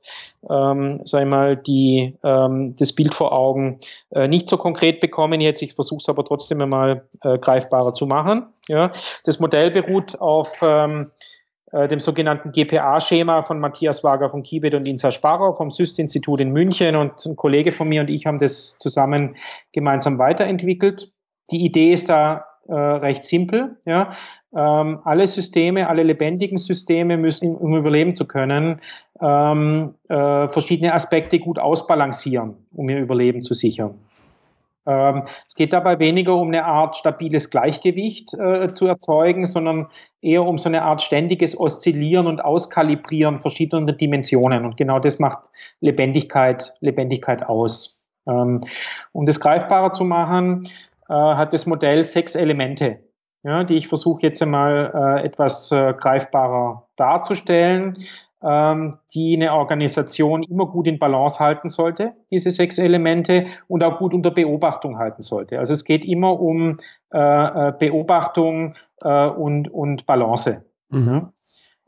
ähm, 0.48 1.00
sag 1.04 1.22
ich 1.22 1.28
mal, 1.28 1.56
die 1.56 2.16
ähm, 2.24 2.74
das 2.76 2.92
Bild 2.92 3.14
vor 3.14 3.32
Augen 3.32 3.78
äh, 4.10 4.28
nicht 4.28 4.48
so 4.48 4.56
konkret 4.56 5.00
bekommen 5.00 5.40
jetzt. 5.40 5.62
Ich 5.62 5.74
versuche 5.74 6.00
es 6.00 6.08
aber 6.08 6.24
trotzdem 6.24 6.60
einmal 6.60 7.06
äh, 7.22 7.38
greifbarer 7.38 7.94
zu 7.94 8.06
machen. 8.06 8.46
Ja. 8.68 8.92
Das 9.24 9.40
Modell 9.40 9.70
beruht 9.70 10.18
auf 10.20 10.60
ähm, 10.62 11.10
äh, 11.72 11.86
dem 11.86 12.00
sogenannten 12.00 12.52
GPA-Schema 12.52 13.42
von 13.42 13.60
Matthias 13.60 14.02
Wager 14.02 14.30
von 14.30 14.42
Kibet 14.42 14.74
und 14.74 14.86
Insa 14.86 15.10
Sparrow 15.10 15.54
vom 15.54 15.70
SÜST-Institut 15.70 16.40
in 16.40 16.50
München 16.50 16.96
und 16.96 17.24
ein 17.26 17.36
Kollege 17.36 17.72
von 17.72 17.88
mir 17.88 18.00
und 18.00 18.08
ich 18.08 18.24
haben 18.24 18.38
das 18.38 18.78
zusammen 18.78 19.36
gemeinsam 19.72 20.18
weiterentwickelt. 20.18 21.12
Die 21.50 21.64
Idee 21.64 21.92
ist 21.92 22.08
da 22.08 22.46
äh, 22.68 22.74
recht 22.74 23.24
simpel. 23.24 23.76
Ja. 23.84 24.12
Ähm, 24.54 25.00
alle 25.04 25.26
Systeme, 25.26 25.88
alle 25.88 26.02
lebendigen 26.02 26.56
Systeme 26.56 27.16
müssen, 27.18 27.54
um 27.54 27.76
überleben 27.76 28.14
zu 28.14 28.26
können, 28.26 28.80
ähm, 29.20 29.94
äh, 30.08 30.48
verschiedene 30.48 30.94
Aspekte 30.94 31.38
gut 31.38 31.58
ausbalancieren, 31.58 32.56
um 32.72 32.88
ihr 32.88 32.98
Überleben 32.98 33.42
zu 33.42 33.52
sichern. 33.52 33.94
Ähm, 34.88 35.24
es 35.46 35.54
geht 35.54 35.74
dabei 35.74 35.98
weniger 35.98 36.34
um 36.34 36.48
eine 36.48 36.64
Art 36.64 36.96
stabiles 36.96 37.50
Gleichgewicht 37.50 38.32
äh, 38.32 38.72
zu 38.72 38.86
erzeugen, 38.86 39.44
sondern 39.44 39.88
eher 40.22 40.44
um 40.44 40.56
so 40.56 40.70
eine 40.70 40.82
Art 40.82 41.02
ständiges 41.02 41.58
Oszillieren 41.58 42.26
und 42.26 42.42
Auskalibrieren 42.42 43.40
verschiedener 43.40 43.92
Dimensionen. 43.92 44.64
Und 44.64 44.78
genau 44.78 44.98
das 44.98 45.18
macht 45.18 45.50
Lebendigkeit, 45.80 46.72
Lebendigkeit 46.80 47.46
aus. 47.46 48.06
Ähm, 48.26 48.62
um 49.12 49.26
das 49.26 49.40
greifbarer 49.40 49.92
zu 49.92 50.04
machen, 50.04 50.68
äh, 51.10 51.12
hat 51.12 51.52
das 51.52 51.66
Modell 51.66 52.02
sechs 52.04 52.34
Elemente, 52.34 52.98
ja, 53.42 53.64
die 53.64 53.76
ich 53.76 53.88
versuche 53.88 54.22
jetzt 54.22 54.42
einmal 54.42 54.92
äh, 54.94 55.26
etwas 55.26 55.70
äh, 55.72 55.94
greifbarer 55.94 56.88
darzustellen 56.96 58.06
ähm, 58.42 58.96
die 59.14 59.34
eine 59.34 59.52
Organisation 59.52 60.42
immer 60.44 60.66
gut 60.66 60.86
in 60.86 60.98
Balance 60.98 61.40
halten 61.40 61.68
sollte, 61.68 62.12
diese 62.30 62.50
sechs 62.50 62.78
Elemente, 62.78 63.46
und 63.66 63.82
auch 63.82 63.98
gut 63.98 64.14
unter 64.14 64.30
Beobachtung 64.30 64.98
halten 64.98 65.22
sollte. 65.22 65.58
Also 65.58 65.72
es 65.72 65.84
geht 65.84 66.04
immer 66.04 66.38
um 66.38 66.76
äh, 67.12 67.18
äh 67.68 67.72
Beobachtung 67.78 68.74
äh, 69.02 69.26
und, 69.26 69.68
und 69.68 70.06
Balance. 70.06 70.64
Mhm. 70.90 71.32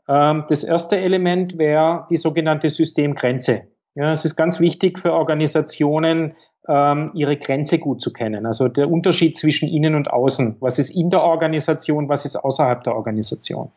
Ähm, 0.07 0.43
das 0.49 0.63
erste 0.63 0.97
Element 0.97 1.57
wäre 1.57 2.05
die 2.09 2.17
sogenannte 2.17 2.69
Systemgrenze. 2.69 3.67
Ja, 3.95 4.11
es 4.11 4.23
ist 4.23 4.35
ganz 4.35 4.59
wichtig 4.59 4.99
für 4.99 5.13
Organisationen, 5.13 6.33
ähm, 6.67 7.07
ihre 7.13 7.37
Grenze 7.37 7.79
gut 7.79 8.01
zu 8.01 8.13
kennen. 8.13 8.45
Also 8.45 8.67
der 8.67 8.89
Unterschied 8.89 9.37
zwischen 9.37 9.69
innen 9.69 9.95
und 9.95 10.11
außen. 10.11 10.57
Was 10.59 10.79
ist 10.79 10.91
in 10.91 11.09
der 11.09 11.21
Organisation, 11.21 12.09
was 12.09 12.25
ist 12.25 12.35
außerhalb 12.35 12.83
der 12.83 12.95
Organisation? 12.95 13.71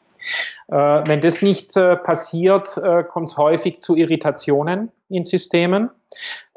Äh, 0.69 0.75
wenn 0.75 1.21
das 1.21 1.43
nicht 1.43 1.77
äh, 1.77 1.97
passiert, 1.97 2.77
äh, 2.79 3.05
kommt 3.05 3.31
es 3.31 3.37
häufig 3.37 3.81
zu 3.81 3.97
Irritationen 3.97 4.91
in 5.09 5.25
Systemen. 5.25 5.91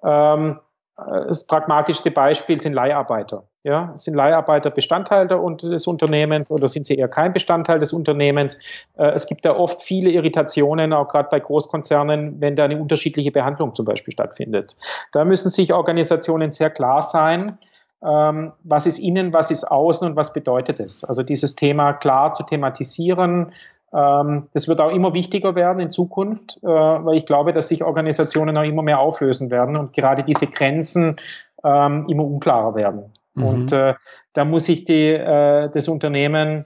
Ähm, 0.04 0.60
das 0.98 1.46
pragmatischste 1.46 2.10
Beispiel 2.10 2.60
sind 2.60 2.74
Leiharbeiter. 2.74 3.44
Ja, 3.64 3.94
sind 3.96 4.16
Leiharbeiter 4.16 4.72
Bestandteil 4.72 5.28
des 5.28 5.86
Unternehmens 5.86 6.50
oder 6.50 6.68
sind 6.68 6.88
sie 6.88 6.96
eher 6.96 7.08
kein 7.08 7.34
Bestandteil 7.34 7.80
des 7.80 7.94
Unternehmens? 7.94 8.60
Es 8.96 9.28
gibt 9.28 9.46
da 9.46 9.56
oft 9.56 9.84
viele 9.84 10.10
Irritationen, 10.10 10.94
auch 10.94 11.08
gerade 11.10 11.30
bei 11.30 11.40
Großkonzernen, 11.40 12.42
wenn 12.42 12.56
da 12.56 12.64
eine 12.64 12.82
unterschiedliche 12.82 13.32
Behandlung 13.32 13.76
zum 13.76 13.86
Beispiel 13.86 14.12
stattfindet. 14.14 14.76
Da 15.12 15.24
müssen 15.24 15.52
sich 15.52 15.72
Organisationen 15.72 16.50
sehr 16.50 16.72
klar 16.72 17.02
sein, 17.04 17.60
ähm, 18.04 18.54
was 18.64 18.86
ist 18.86 19.00
innen, 19.00 19.34
was 19.34 19.52
ist 19.52 19.64
außen 19.66 20.08
und 20.08 20.16
was 20.16 20.34
bedeutet 20.34 20.80
es. 20.80 21.04
Also 21.04 21.24
dieses 21.24 21.56
Thema 21.56 21.94
klar 21.94 22.32
zu 22.34 22.44
thematisieren, 22.44 23.54
das 23.92 24.68
wird 24.68 24.82
auch 24.82 24.92
immer 24.92 25.14
wichtiger 25.14 25.56
werden 25.56 25.80
in 25.80 25.92
Zukunft, 25.92 26.60
äh, 26.62 26.68
weil 26.68 27.18
ich 27.18 27.26
glaube, 27.26 27.54
dass 27.54 27.70
sich 27.70 27.84
Organisationen 27.84 28.58
auch 28.58 28.64
immer 28.64 28.84
mehr 28.84 29.00
auflösen 29.00 29.50
werden 29.50 29.78
und 29.78 29.94
gerade 29.94 30.24
diese 30.24 30.48
Grenzen 30.48 31.16
ähm, 31.64 32.06
immer 32.10 32.26
unklarer 32.26 32.76
werden. 32.76 33.14
Mhm. 33.34 33.44
Und 33.44 33.72
äh, 33.72 33.94
da 34.34 34.46
muss 34.46 34.66
sich 34.66 34.84
die, 34.86 35.14
äh, 35.14 35.70
das 35.70 35.88
Unternehmen 35.88 36.66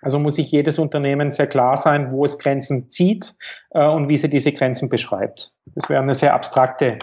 also 0.00 0.18
muss 0.18 0.36
sich 0.36 0.50
jedes 0.50 0.78
Unternehmen 0.78 1.30
sehr 1.30 1.48
klar 1.48 1.76
sein, 1.76 2.12
wo 2.12 2.24
es 2.24 2.38
Grenzen 2.38 2.90
zieht 2.90 3.34
äh, 3.70 3.84
und 3.84 4.08
wie 4.08 4.16
sie 4.16 4.30
diese 4.30 4.52
Grenzen 4.52 4.88
beschreibt. 4.88 5.52
Das 5.74 5.88
wäre 5.88 6.02
eine 6.02 6.14
sehr 6.14 6.34
abstrakte 6.34 6.98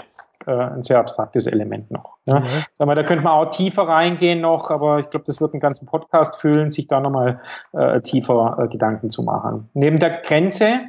äh, 0.47 0.51
ein 0.51 0.83
sehr 0.83 0.99
abstraktes 0.99 1.47
Element 1.47 1.91
noch. 1.91 2.17
Ja. 2.25 2.39
Mhm. 2.39 2.45
Sag 2.77 2.87
mal, 2.87 2.95
da 2.95 3.03
könnte 3.03 3.23
man 3.23 3.33
auch 3.33 3.51
tiefer 3.51 3.83
reingehen 3.83 4.41
noch, 4.41 4.69
aber 4.71 4.99
ich 4.99 5.09
glaube, 5.09 5.25
das 5.25 5.41
wird 5.41 5.53
einen 5.53 5.61
ganzen 5.61 5.85
Podcast 5.85 6.39
füllen, 6.39 6.71
sich 6.71 6.87
da 6.87 6.99
nochmal 6.99 7.41
äh, 7.73 8.01
tiefer 8.01 8.57
äh, 8.59 8.67
Gedanken 8.67 9.11
zu 9.11 9.23
machen. 9.23 9.69
Neben 9.73 9.99
der 9.99 10.21
Grenze 10.21 10.81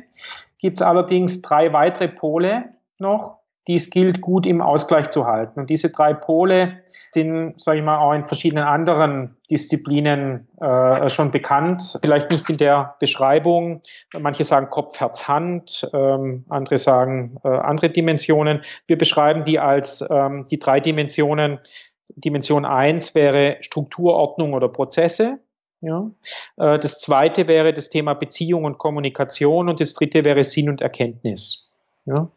gibt 0.58 0.76
es 0.76 0.82
allerdings 0.82 1.42
drei 1.42 1.72
weitere 1.72 2.08
Pole 2.08 2.70
noch, 2.98 3.35
die 3.66 3.74
es 3.74 3.90
gilt, 3.90 4.20
gut 4.20 4.46
im 4.46 4.60
Ausgleich 4.60 5.10
zu 5.10 5.26
halten. 5.26 5.60
Und 5.60 5.70
diese 5.70 5.90
drei 5.90 6.14
Pole 6.14 6.82
sind, 7.12 7.60
sage 7.60 7.78
ich 7.78 7.84
mal, 7.84 7.98
auch 7.98 8.12
in 8.12 8.26
verschiedenen 8.26 8.64
anderen 8.64 9.36
Disziplinen 9.50 10.48
äh, 10.60 11.08
schon 11.08 11.30
bekannt. 11.30 11.98
Vielleicht 12.00 12.30
nicht 12.30 12.48
in 12.50 12.58
der 12.58 12.96
Beschreibung. 13.00 13.80
Manche 14.16 14.44
sagen 14.44 14.70
Kopf, 14.70 15.00
Herz, 15.00 15.26
Hand, 15.26 15.88
ähm, 15.94 16.44
andere 16.48 16.78
sagen 16.78 17.38
äh, 17.42 17.48
andere 17.48 17.90
Dimensionen. 17.90 18.62
Wir 18.86 18.98
beschreiben 18.98 19.44
die 19.44 19.58
als 19.58 20.06
ähm, 20.10 20.44
die 20.50 20.58
drei 20.58 20.80
Dimensionen. 20.80 21.58
Dimension 22.08 22.64
eins 22.64 23.14
wäre 23.14 23.56
Strukturordnung 23.60 24.52
oder 24.54 24.68
Prozesse. 24.68 25.40
Ja. 25.80 26.10
Äh, 26.56 26.78
das 26.78 26.98
zweite 26.98 27.48
wäre 27.48 27.72
das 27.72 27.88
Thema 27.88 28.14
Beziehung 28.14 28.64
und 28.64 28.78
Kommunikation 28.78 29.68
und 29.68 29.80
das 29.80 29.94
dritte 29.94 30.24
wäre 30.24 30.44
Sinn 30.44 30.68
und 30.68 30.80
Erkenntnis. 30.80 31.72
Ja. 32.04 32.30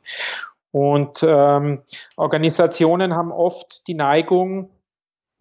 Und 0.72 1.24
ähm, 1.28 1.82
Organisationen 2.16 3.16
haben 3.16 3.32
oft 3.32 3.88
die 3.88 3.96
Neigung, 3.96 4.70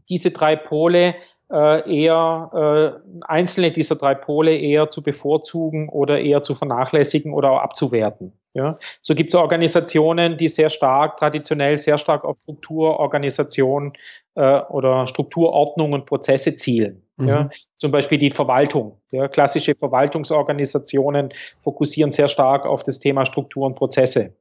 diese 0.09 0.31
drei 0.31 0.57
Pole 0.57 1.17
äh, 1.51 2.03
eher, 2.03 3.01
äh, 3.01 3.23
einzelne 3.27 3.71
dieser 3.71 3.97
drei 3.97 4.15
Pole 4.15 4.55
eher 4.57 4.91
zu 4.91 5.03
bevorzugen 5.03 5.89
oder 5.89 6.21
eher 6.21 6.43
zu 6.43 6.55
vernachlässigen 6.55 7.33
oder 7.33 7.53
auch 7.53 7.61
abzuwerten. 7.61 8.33
Ja? 8.53 8.77
So 9.03 9.15
gibt 9.15 9.33
es 9.33 9.39
Organisationen, 9.39 10.37
die 10.37 10.49
sehr 10.49 10.69
stark, 10.69 11.17
traditionell 11.17 11.79
sehr 11.79 11.97
stark 11.97 12.25
auf 12.25 12.39
Struktur, 12.39 12.99
Organisation 12.99 13.93
äh, 14.35 14.61
oder 14.69 15.07
Strukturordnung 15.07 15.93
und 15.93 16.07
Prozesse 16.07 16.55
zielen. 16.55 17.03
Mhm. 17.17 17.29
Ja? 17.29 17.51
Zum 17.79 17.93
Beispiel 17.93 18.19
die 18.19 18.31
Verwaltung. 18.31 19.01
Ja? 19.13 19.29
Klassische 19.29 19.75
Verwaltungsorganisationen 19.75 21.33
fokussieren 21.61 22.11
sehr 22.11 22.29
stark 22.29 22.67
auf 22.67 22.83
das 22.83 22.99
Thema 22.99 23.25
Struktur 23.25 23.65
und 23.65 23.75
Prozesse. 23.75 24.37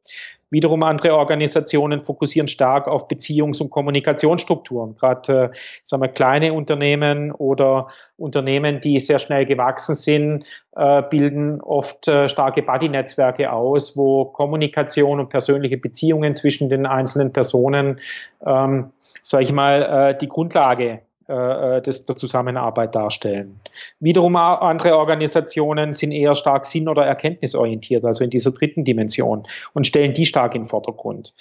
Wiederum 0.50 0.84
andere 0.84 1.16
Organisationen 1.16 2.04
fokussieren 2.04 2.48
stark 2.48 2.88
auf 2.88 3.08
Beziehungs- 3.08 3.62
und 3.62 3.70
Kommunikationsstrukturen. 3.70 4.96
Gerade 4.96 5.52
äh, 5.54 5.58
sagen 5.84 6.04
wir, 6.04 6.10
kleine 6.10 6.54
Unternehmen 6.54 7.32
oder 7.32 7.88
Unternehmen, 8.16 8.80
die 8.80 9.00
sehr 9.00 9.20
schnell 9.20 9.46
gewachsen 9.46 9.96
sind, 9.96 10.46
äh, 10.76 11.02
bilden 11.02 11.60
oft 11.62 12.08
äh, 12.08 12.30
starke 12.30 12.62
Buddy-Netzwerke 12.62 13.52
aus, 13.52 13.98
wo 13.98 14.26
Kommunikation 14.26 15.20
und 15.20 15.30
persönliche 15.30 15.78
Beziehungen 15.78 16.34
zwischen 16.34 16.70
den 16.70 16.86
einzelnen 16.86 17.34
Personen, 17.34 18.00
ähm, 18.46 18.92
sage 19.24 19.44
ich 19.44 19.52
mal, 19.52 20.12
äh, 20.12 20.18
die 20.18 20.30
Grundlage 20.30 21.02
äh, 21.28 21.82
des, 21.82 22.06
der 22.06 22.16
Zusammenarbeit 22.16 22.96
darstellen. 22.96 23.60
Wiederum 24.00 24.36
andere 24.36 24.98
Organisationen 24.98 25.94
sind 25.94 26.12
eher 26.12 26.36
stark 26.36 26.66
sinn- 26.66 26.88
oder 26.88 27.06
erkenntnisorientiert, 27.06 28.06
also 28.06 28.24
in 28.24 28.30
dieser 28.30 28.52
dritten 28.52 28.84
Dimension 28.84 29.48
und 29.74 29.86
stellen 29.86 30.14
die 30.14 30.26
stark 30.26 30.56
in 30.56 30.62
den 30.62 30.68
Vordergrund. 30.68 31.34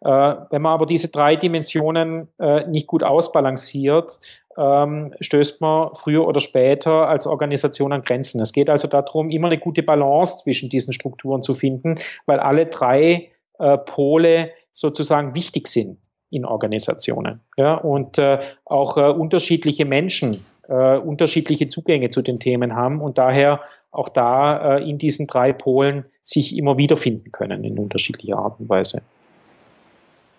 Äh, 0.00 0.08
wenn 0.08 0.62
man 0.62 0.72
aber 0.72 0.86
diese 0.86 1.08
drei 1.08 1.36
Dimensionen 1.36 2.28
äh, 2.38 2.66
nicht 2.68 2.86
gut 2.86 3.02
ausbalanciert, 3.02 4.20
ähm, 4.56 5.14
stößt 5.20 5.60
man 5.60 5.94
früher 5.94 6.26
oder 6.26 6.40
später 6.40 7.08
als 7.08 7.26
Organisation 7.26 7.92
an 7.92 8.02
Grenzen. 8.02 8.40
Es 8.40 8.52
geht 8.52 8.68
also 8.68 8.86
darum, 8.86 9.30
immer 9.30 9.48
eine 9.48 9.58
gute 9.58 9.82
Balance 9.82 10.38
zwischen 10.44 10.68
diesen 10.68 10.92
Strukturen 10.92 11.42
zu 11.42 11.54
finden, 11.54 11.96
weil 12.26 12.38
alle 12.38 12.66
drei 12.66 13.30
äh, 13.58 13.78
Pole 13.78 14.50
sozusagen 14.72 15.34
wichtig 15.34 15.68
sind 15.68 15.98
in 16.32 16.44
Organisationen. 16.44 17.40
Ja, 17.56 17.74
und 17.74 18.18
äh, 18.18 18.40
auch 18.64 18.96
äh, 18.96 19.02
unterschiedliche 19.02 19.84
Menschen 19.84 20.44
äh, 20.68 20.96
unterschiedliche 20.96 21.68
Zugänge 21.68 22.10
zu 22.10 22.22
den 22.22 22.38
Themen 22.38 22.74
haben 22.74 23.00
und 23.00 23.18
daher 23.18 23.60
auch 23.90 24.08
da 24.08 24.78
äh, 24.78 24.88
in 24.88 24.96
diesen 24.96 25.26
drei 25.26 25.52
Polen 25.52 26.04
sich 26.22 26.56
immer 26.56 26.76
wiederfinden 26.78 27.32
können 27.32 27.64
in 27.64 27.78
unterschiedlicher 27.78 28.38
Art 28.38 28.58
und 28.60 28.68
Weise. 28.68 29.02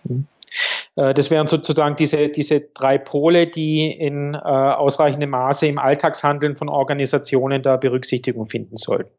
Hm. 0.06 0.26
Das 0.96 1.32
wären 1.32 1.48
sozusagen 1.48 1.96
diese, 1.96 2.28
diese 2.28 2.60
drei 2.60 2.98
Pole, 2.98 3.48
die 3.48 3.90
in 3.90 4.34
äh, 4.34 4.38
ausreichendem 4.38 5.30
Maße 5.30 5.66
im 5.66 5.80
Alltagshandeln 5.80 6.56
von 6.56 6.68
Organisationen 6.68 7.62
da 7.62 7.76
Berücksichtigung 7.76 8.46
finden 8.46 8.76
sollten. 8.76 9.10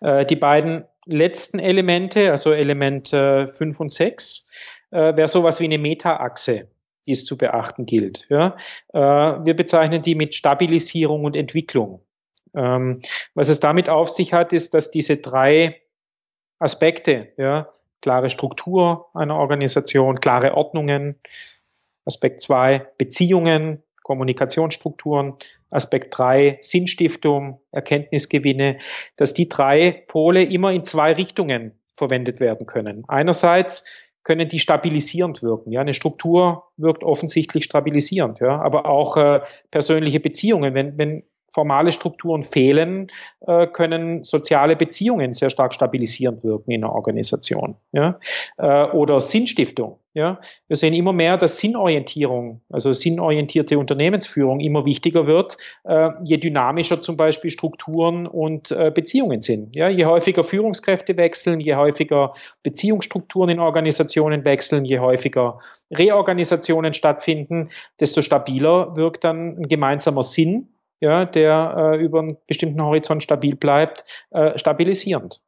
Die 0.00 0.36
beiden 0.36 0.84
letzten 1.06 1.58
Elemente, 1.58 2.30
also 2.30 2.52
Element 2.52 3.08
5 3.08 3.80
und 3.80 3.92
6, 3.92 4.48
äh, 4.94 5.16
wäre 5.16 5.28
sowas 5.28 5.60
wie 5.60 5.64
eine 5.64 5.78
Meta-Achse, 5.78 6.68
die 7.06 7.10
es 7.10 7.24
zu 7.24 7.36
beachten 7.36 7.84
gilt. 7.84 8.26
Ja? 8.30 8.56
Äh, 8.92 8.98
wir 8.98 9.54
bezeichnen 9.54 10.02
die 10.02 10.14
mit 10.14 10.34
Stabilisierung 10.34 11.24
und 11.24 11.36
Entwicklung. 11.36 12.00
Ähm, 12.54 13.00
was 13.34 13.48
es 13.48 13.60
damit 13.60 13.88
auf 13.88 14.10
sich 14.10 14.32
hat, 14.32 14.52
ist, 14.52 14.72
dass 14.72 14.90
diese 14.90 15.16
drei 15.16 15.80
Aspekte, 16.60 17.32
ja, 17.36 17.68
klare 18.00 18.30
Struktur 18.30 19.08
einer 19.14 19.36
Organisation, 19.36 20.20
klare 20.20 20.54
Ordnungen, 20.54 21.18
Aspekt 22.04 22.40
zwei 22.42 22.86
Beziehungen, 22.98 23.82
Kommunikationsstrukturen, 24.02 25.34
Aspekt 25.70 26.16
drei 26.16 26.58
Sinnstiftung, 26.60 27.60
Erkenntnisgewinne, 27.72 28.78
dass 29.16 29.34
die 29.34 29.48
drei 29.48 30.04
Pole 30.06 30.44
immer 30.44 30.70
in 30.70 30.84
zwei 30.84 31.14
Richtungen 31.14 31.72
verwendet 31.94 32.40
werden 32.40 32.66
können. 32.66 33.04
Einerseits 33.08 33.84
können 34.24 34.48
die 34.48 34.58
stabilisierend 34.58 35.42
wirken. 35.42 35.70
Ja, 35.70 35.82
eine 35.82 35.94
Struktur 35.94 36.64
wirkt 36.76 37.04
offensichtlich 37.04 37.64
stabilisierend, 37.64 38.40
ja, 38.40 38.60
aber 38.60 38.86
auch 38.86 39.16
äh, 39.16 39.40
persönliche 39.70 40.20
Beziehungen, 40.20 40.74
wenn, 40.74 40.98
wenn 40.98 41.22
formale 41.54 41.92
Strukturen 41.92 42.42
fehlen, 42.42 43.12
äh, 43.46 43.68
können 43.68 44.24
soziale 44.24 44.74
Beziehungen 44.74 45.32
sehr 45.32 45.50
stark 45.50 45.72
stabilisierend 45.72 46.42
wirken 46.42 46.72
in 46.72 46.82
einer 46.82 46.92
Organisation. 46.92 47.76
Ja? 47.92 48.18
Äh, 48.58 48.86
oder 48.90 49.20
Sinnstiftung. 49.20 50.00
Ja, 50.16 50.40
wir 50.68 50.76
sehen 50.76 50.94
immer 50.94 51.12
mehr, 51.12 51.36
dass 51.36 51.58
Sinnorientierung, 51.58 52.60
also 52.70 52.92
sinnorientierte 52.92 53.76
Unternehmensführung 53.76 54.60
immer 54.60 54.86
wichtiger 54.86 55.26
wird, 55.26 55.56
äh, 55.82 56.10
je 56.22 56.36
dynamischer 56.36 57.02
zum 57.02 57.16
Beispiel 57.16 57.50
Strukturen 57.50 58.28
und 58.28 58.70
äh, 58.70 58.92
Beziehungen 58.94 59.40
sind. 59.40 59.74
Ja, 59.74 59.88
je 59.88 60.04
häufiger 60.04 60.44
Führungskräfte 60.44 61.16
wechseln, 61.16 61.58
je 61.58 61.74
häufiger 61.74 62.32
Beziehungsstrukturen 62.62 63.50
in 63.50 63.58
Organisationen 63.58 64.44
wechseln, 64.44 64.84
je 64.84 65.00
häufiger 65.00 65.58
Reorganisationen 65.90 66.94
stattfinden, 66.94 67.68
desto 67.98 68.22
stabiler 68.22 68.94
wirkt 68.94 69.24
dann 69.24 69.58
ein 69.58 69.68
gemeinsamer 69.68 70.22
Sinn, 70.22 70.68
ja, 71.00 71.24
der 71.24 71.74
äh, 71.76 71.96
über 72.00 72.20
einen 72.20 72.36
bestimmten 72.46 72.80
Horizont 72.80 73.24
stabil 73.24 73.56
bleibt, 73.56 74.04
äh, 74.30 74.56
stabilisierend. 74.56 75.42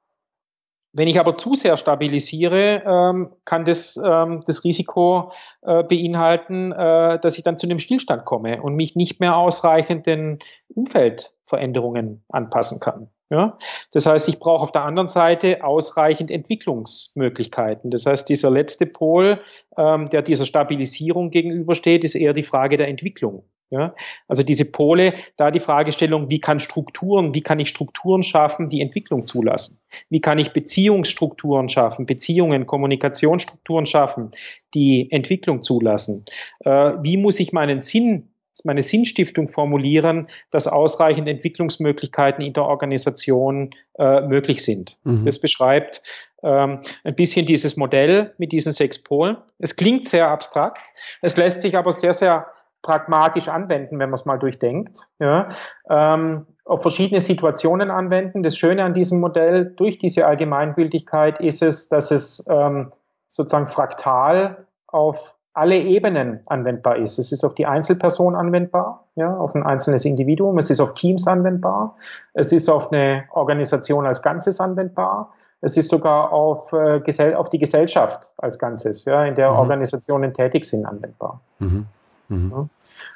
Wenn 0.96 1.08
ich 1.08 1.20
aber 1.20 1.36
zu 1.36 1.54
sehr 1.54 1.76
stabilisiere, 1.76 2.82
ähm, 2.86 3.30
kann 3.44 3.66
das 3.66 4.00
ähm, 4.02 4.42
das 4.46 4.64
Risiko 4.64 5.30
äh, 5.60 5.82
beinhalten, 5.82 6.72
äh, 6.72 7.18
dass 7.20 7.36
ich 7.36 7.44
dann 7.44 7.58
zu 7.58 7.66
einem 7.66 7.78
Stillstand 7.78 8.24
komme 8.24 8.62
und 8.62 8.76
mich 8.76 8.96
nicht 8.96 9.20
mehr 9.20 9.36
ausreichend 9.36 10.06
den 10.06 10.38
Umfeldveränderungen 10.68 12.24
anpassen 12.30 12.80
kann. 12.80 13.10
Ja? 13.28 13.58
Das 13.92 14.06
heißt, 14.06 14.26
ich 14.30 14.38
brauche 14.38 14.62
auf 14.62 14.72
der 14.72 14.84
anderen 14.84 15.08
Seite 15.08 15.62
ausreichend 15.62 16.30
Entwicklungsmöglichkeiten. 16.30 17.90
Das 17.90 18.06
heißt, 18.06 18.26
dieser 18.26 18.50
letzte 18.50 18.86
Pol, 18.86 19.40
ähm, 19.76 20.08
der 20.08 20.22
dieser 20.22 20.46
Stabilisierung 20.46 21.28
gegenübersteht, 21.28 22.04
ist 22.04 22.14
eher 22.14 22.32
die 22.32 22.42
Frage 22.42 22.78
der 22.78 22.88
Entwicklung. 22.88 23.44
Ja, 23.70 23.96
also 24.28 24.44
diese 24.44 24.70
Pole, 24.70 25.14
da 25.36 25.50
die 25.50 25.58
Fragestellung, 25.58 26.30
wie 26.30 26.38
kann 26.38 26.60
Strukturen, 26.60 27.34
wie 27.34 27.40
kann 27.40 27.58
ich 27.58 27.68
Strukturen 27.68 28.22
schaffen, 28.22 28.68
die 28.68 28.80
Entwicklung 28.80 29.26
zulassen? 29.26 29.80
Wie 30.08 30.20
kann 30.20 30.38
ich 30.38 30.52
Beziehungsstrukturen 30.52 31.68
schaffen, 31.68 32.06
Beziehungen, 32.06 32.66
Kommunikationsstrukturen 32.66 33.84
schaffen, 33.86 34.30
die 34.72 35.10
Entwicklung 35.10 35.64
zulassen? 35.64 36.26
Äh, 36.60 36.70
wie 37.02 37.16
muss 37.16 37.40
ich 37.40 37.52
meinen 37.52 37.80
Sinn, 37.80 38.28
meine 38.62 38.82
Sinnstiftung 38.82 39.48
formulieren, 39.48 40.28
dass 40.52 40.68
ausreichend 40.68 41.26
Entwicklungsmöglichkeiten 41.26 42.44
in 42.44 42.52
der 42.52 42.66
Organisation 42.66 43.70
äh, 43.98 44.20
möglich 44.20 44.62
sind? 44.62 44.96
Mhm. 45.02 45.24
Das 45.24 45.40
beschreibt 45.40 46.02
ähm, 46.44 46.82
ein 47.02 47.16
bisschen 47.16 47.46
dieses 47.46 47.76
Modell 47.76 48.32
mit 48.38 48.52
diesen 48.52 48.70
sechs 48.70 49.02
Polen. 49.02 49.38
Es 49.58 49.74
klingt 49.74 50.06
sehr 50.06 50.28
abstrakt, 50.28 50.86
es 51.20 51.36
lässt 51.36 51.62
sich 51.62 51.76
aber 51.76 51.90
sehr, 51.90 52.12
sehr 52.12 52.46
pragmatisch 52.82 53.48
anwenden, 53.48 53.98
wenn 53.98 54.10
man 54.10 54.14
es 54.14 54.26
mal 54.26 54.38
durchdenkt. 54.38 55.08
Ja. 55.18 55.48
Ähm, 55.90 56.46
auf 56.64 56.82
verschiedene 56.82 57.20
Situationen 57.20 57.90
anwenden. 57.90 58.42
Das 58.42 58.56
Schöne 58.56 58.84
an 58.84 58.94
diesem 58.94 59.20
Modell 59.20 59.72
durch 59.76 59.98
diese 59.98 60.26
Allgemeingültigkeit 60.26 61.40
ist 61.40 61.62
es, 61.62 61.88
dass 61.88 62.10
es 62.10 62.44
ähm, 62.48 62.90
sozusagen 63.30 63.68
fraktal 63.68 64.66
auf 64.86 65.36
alle 65.56 65.78
Ebenen 65.78 66.40
anwendbar 66.46 66.96
ist. 66.96 67.18
Es 67.18 67.32
ist 67.32 67.42
auf 67.42 67.54
die 67.54 67.66
Einzelperson 67.66 68.36
anwendbar, 68.36 69.06
ja, 69.14 69.34
auf 69.36 69.54
ein 69.54 69.62
einzelnes 69.62 70.04
Individuum, 70.04 70.58
es 70.58 70.68
ist 70.68 70.80
auf 70.80 70.92
Teams 70.92 71.26
anwendbar, 71.26 71.96
es 72.34 72.52
ist 72.52 72.68
auf 72.68 72.92
eine 72.92 73.24
Organisation 73.30 74.06
als 74.06 74.20
Ganzes 74.20 74.60
anwendbar, 74.60 75.32
es 75.62 75.78
ist 75.78 75.88
sogar 75.88 76.30
auf, 76.30 76.74
äh, 76.74 77.34
auf 77.34 77.48
die 77.48 77.58
Gesellschaft 77.58 78.34
als 78.36 78.58
Ganzes, 78.58 79.06
ja, 79.06 79.24
in 79.24 79.34
der 79.34 79.50
mhm. 79.50 79.56
Organisationen 79.56 80.34
tätig 80.34 80.66
sind, 80.66 80.84
anwendbar. 80.84 81.40
Mhm. 81.58 81.86
Mhm. 82.28 82.68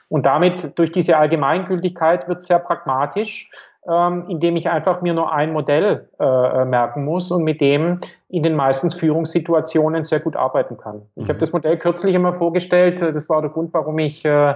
Und 0.08 0.26
damit, 0.26 0.78
durch 0.78 0.92
diese 0.92 1.16
Allgemeingültigkeit, 1.16 2.28
wird 2.28 2.38
es 2.38 2.46
sehr 2.46 2.58
pragmatisch, 2.58 3.50
ähm, 3.88 4.26
indem 4.28 4.56
ich 4.56 4.68
einfach 4.68 5.00
mir 5.00 5.14
nur 5.14 5.32
ein 5.32 5.52
Modell 5.52 6.08
äh, 6.18 6.24
äh, 6.24 6.64
merken 6.64 7.04
muss 7.04 7.30
und 7.30 7.44
mit 7.44 7.60
dem 7.60 7.98
in 8.28 8.42
den 8.42 8.54
meisten 8.54 8.90
Führungssituationen 8.90 10.04
sehr 10.04 10.20
gut 10.20 10.36
arbeiten 10.36 10.76
kann. 10.76 11.02
Ich 11.16 11.24
mhm. 11.24 11.28
habe 11.28 11.38
das 11.38 11.52
Modell 11.52 11.78
kürzlich 11.78 12.14
immer 12.14 12.34
vorgestellt. 12.34 13.00
Das 13.00 13.28
war 13.28 13.40
der 13.40 13.50
Grund, 13.50 13.72
warum 13.72 13.98
ich 13.98 14.24
äh, 14.24 14.54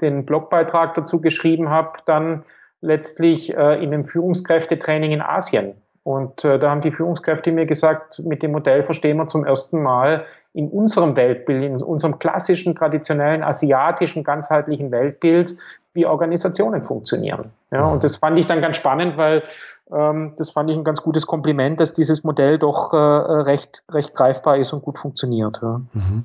den 0.00 0.26
Blogbeitrag 0.26 0.94
dazu 0.94 1.20
geschrieben 1.20 1.70
habe, 1.70 1.98
dann 2.04 2.44
letztlich 2.80 3.56
äh, 3.56 3.82
in 3.82 3.90
dem 3.90 4.04
Führungskräftetraining 4.04 5.12
in 5.12 5.22
Asien. 5.22 5.74
Und 6.02 6.44
äh, 6.44 6.58
da 6.58 6.70
haben 6.70 6.82
die 6.82 6.92
Führungskräfte 6.92 7.50
mir 7.50 7.66
gesagt, 7.66 8.22
mit 8.24 8.42
dem 8.42 8.52
Modell 8.52 8.82
verstehen 8.82 9.16
wir 9.16 9.26
zum 9.26 9.44
ersten 9.44 9.82
Mal 9.82 10.24
in 10.56 10.70
unserem 10.70 11.16
Weltbild, 11.16 11.64
in 11.64 11.82
unserem 11.82 12.18
klassischen, 12.18 12.74
traditionellen, 12.74 13.42
asiatischen, 13.42 14.24
ganzheitlichen 14.24 14.90
Weltbild, 14.90 15.54
wie 15.96 16.06
Organisationen 16.06 16.84
funktionieren. 16.84 17.50
Ja, 17.72 17.86
und 17.86 18.04
das 18.04 18.16
fand 18.16 18.38
ich 18.38 18.46
dann 18.46 18.60
ganz 18.60 18.76
spannend, 18.76 19.16
weil 19.16 19.42
ähm, 19.92 20.32
das 20.36 20.50
fand 20.50 20.68
ich 20.68 20.76
ein 20.76 20.82
ganz 20.82 21.00
gutes 21.00 21.28
Kompliment, 21.28 21.78
dass 21.78 21.92
dieses 21.92 22.24
Modell 22.24 22.58
doch 22.58 22.92
äh, 22.92 22.96
recht, 22.96 23.84
recht 23.88 24.14
greifbar 24.14 24.56
ist 24.56 24.72
und 24.72 24.82
gut 24.82 24.98
funktioniert. 24.98 25.60
Ja. 25.62 25.80
Mhm. 25.92 26.24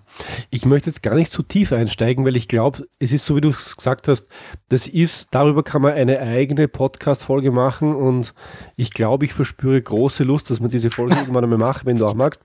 Ich 0.49 0.65
möchte 0.65 0.89
jetzt 0.89 1.03
gar 1.03 1.13
nicht 1.13 1.31
zu 1.31 1.43
tief 1.43 1.71
einsteigen, 1.71 2.25
weil 2.25 2.35
ich 2.35 2.47
glaube, 2.47 2.87
es 2.97 3.11
ist 3.11 3.25
so, 3.25 3.35
wie 3.35 3.41
du 3.41 3.49
es 3.49 3.77
gesagt 3.77 4.07
hast, 4.07 4.27
das 4.69 4.87
ist, 4.87 5.27
darüber 5.31 5.61
kann 5.61 5.83
man 5.83 5.93
eine 5.93 6.19
eigene 6.19 6.67
Podcast-Folge 6.67 7.51
machen 7.51 7.95
und 7.95 8.33
ich 8.77 8.91
glaube, 8.91 9.25
ich 9.25 9.33
verspüre 9.33 9.79
große 9.79 10.23
Lust, 10.23 10.49
dass 10.49 10.59
man 10.59 10.71
diese 10.71 10.89
Folge 10.89 11.15
irgendwann 11.19 11.43
einmal 11.43 11.59
macht, 11.59 11.85
wenn 11.85 11.99
du 11.99 12.07
auch 12.07 12.15
magst. 12.15 12.41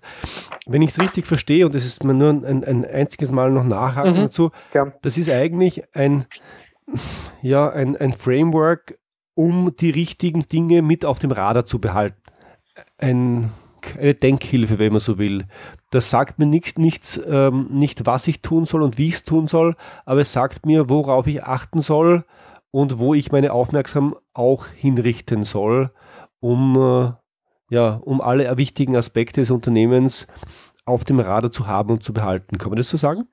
Wenn 0.67 0.83
ich 0.83 0.91
es 0.91 1.01
richtig 1.01 1.25
verstehe, 1.25 1.65
und 1.65 1.75
das 1.75 1.87
ist 1.87 2.05
mir 2.05 2.13
nur 2.13 2.29
ein, 2.29 2.63
ein 2.63 2.85
einziges 2.85 3.31
Mal 3.31 3.51
noch 3.51 3.65
nachhaken 3.65 4.13
mhm. 4.13 4.25
dazu, 4.25 4.51
ja. 4.75 4.93
das 5.01 5.17
ist 5.17 5.31
eigentlich 5.31 5.83
ein 5.95 6.27
ja, 7.43 7.71
ein, 7.71 7.97
ein 7.97 8.13
Framework, 8.13 8.99
um 9.35 9.75
die 9.77 9.91
richtigen 9.91 10.47
Dinge 10.47 10.83
mit 10.83 11.05
auf 11.05 11.19
dem 11.19 11.31
Radar 11.31 11.67
zu 11.67 11.81
behalten. 11.81 12.21
Ein, 12.99 13.53
eine 13.99 14.15
Denkhilfe, 14.15 14.79
wenn 14.79 14.93
man 14.93 15.01
so 15.01 15.19
will. 15.19 15.45
Das 15.91 16.11
sagt 16.11 16.39
mir 16.39 16.47
nicht, 16.47 16.79
nichts, 16.79 17.21
ähm, 17.27 17.69
nicht, 17.71 18.07
was 18.07 18.27
ich 18.29 18.43
tun 18.43 18.65
soll 18.65 18.83
und 18.83 18.99
wie 18.99 19.09
ich 19.09 19.15
es 19.15 19.25
tun 19.25 19.47
soll, 19.47 19.77
aber 20.05 20.21
es 20.21 20.33
sagt 20.33 20.67
mir, 20.67 20.89
worauf 20.89 21.27
ich 21.27 21.45
achten 21.45 21.83
soll 21.83 22.25
und 22.71 22.99
wo 22.99 23.15
ich 23.15 23.33
meine 23.33 23.53
Aufmerksamkeit 23.53 24.21
auch 24.35 24.67
hinrichten 24.67 25.45
soll, 25.45 25.91
um, 26.41 26.77
äh, 26.77 27.13
ja, 27.75 27.95
um 27.95 28.21
alle 28.21 28.55
wichtigen 28.59 28.97
Aspekte 28.97 29.41
des 29.41 29.51
Unternehmens 29.51 30.27
auf 30.85 31.05
dem 31.05 31.19
Radar 31.19 31.51
zu 31.51 31.67
haben 31.67 31.91
und 31.91 32.05
zu 32.05 32.13
behalten. 32.13 32.59
Kann 32.59 32.71
man 32.71 32.77
das 32.77 32.89
so 32.89 32.97
sagen? 32.97 33.29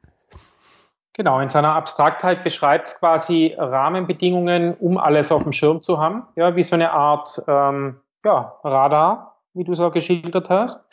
Genau, 1.14 1.40
in 1.40 1.50
seiner 1.50 1.76
Abstraktheit 1.76 2.44
beschreibt 2.44 2.88
es 2.88 3.00
quasi 3.00 3.56
Rahmenbedingungen, 3.58 4.74
um 4.76 4.98
alles 4.98 5.32
auf 5.32 5.44
dem 5.44 5.52
Schirm 5.52 5.82
zu 5.82 6.00
haben. 6.00 6.24
Ja, 6.36 6.56
wie 6.56 6.64
so 6.64 6.76
eine 6.76 6.92
Art 6.92 7.42
ähm, 7.48 7.98
ja, 8.26 8.56
Radar, 8.64 9.38
wie 9.54 9.64
du 9.64 9.74
es 9.74 9.80
auch 9.80 9.92
geschildert 9.92 10.50
hast. 10.50 10.88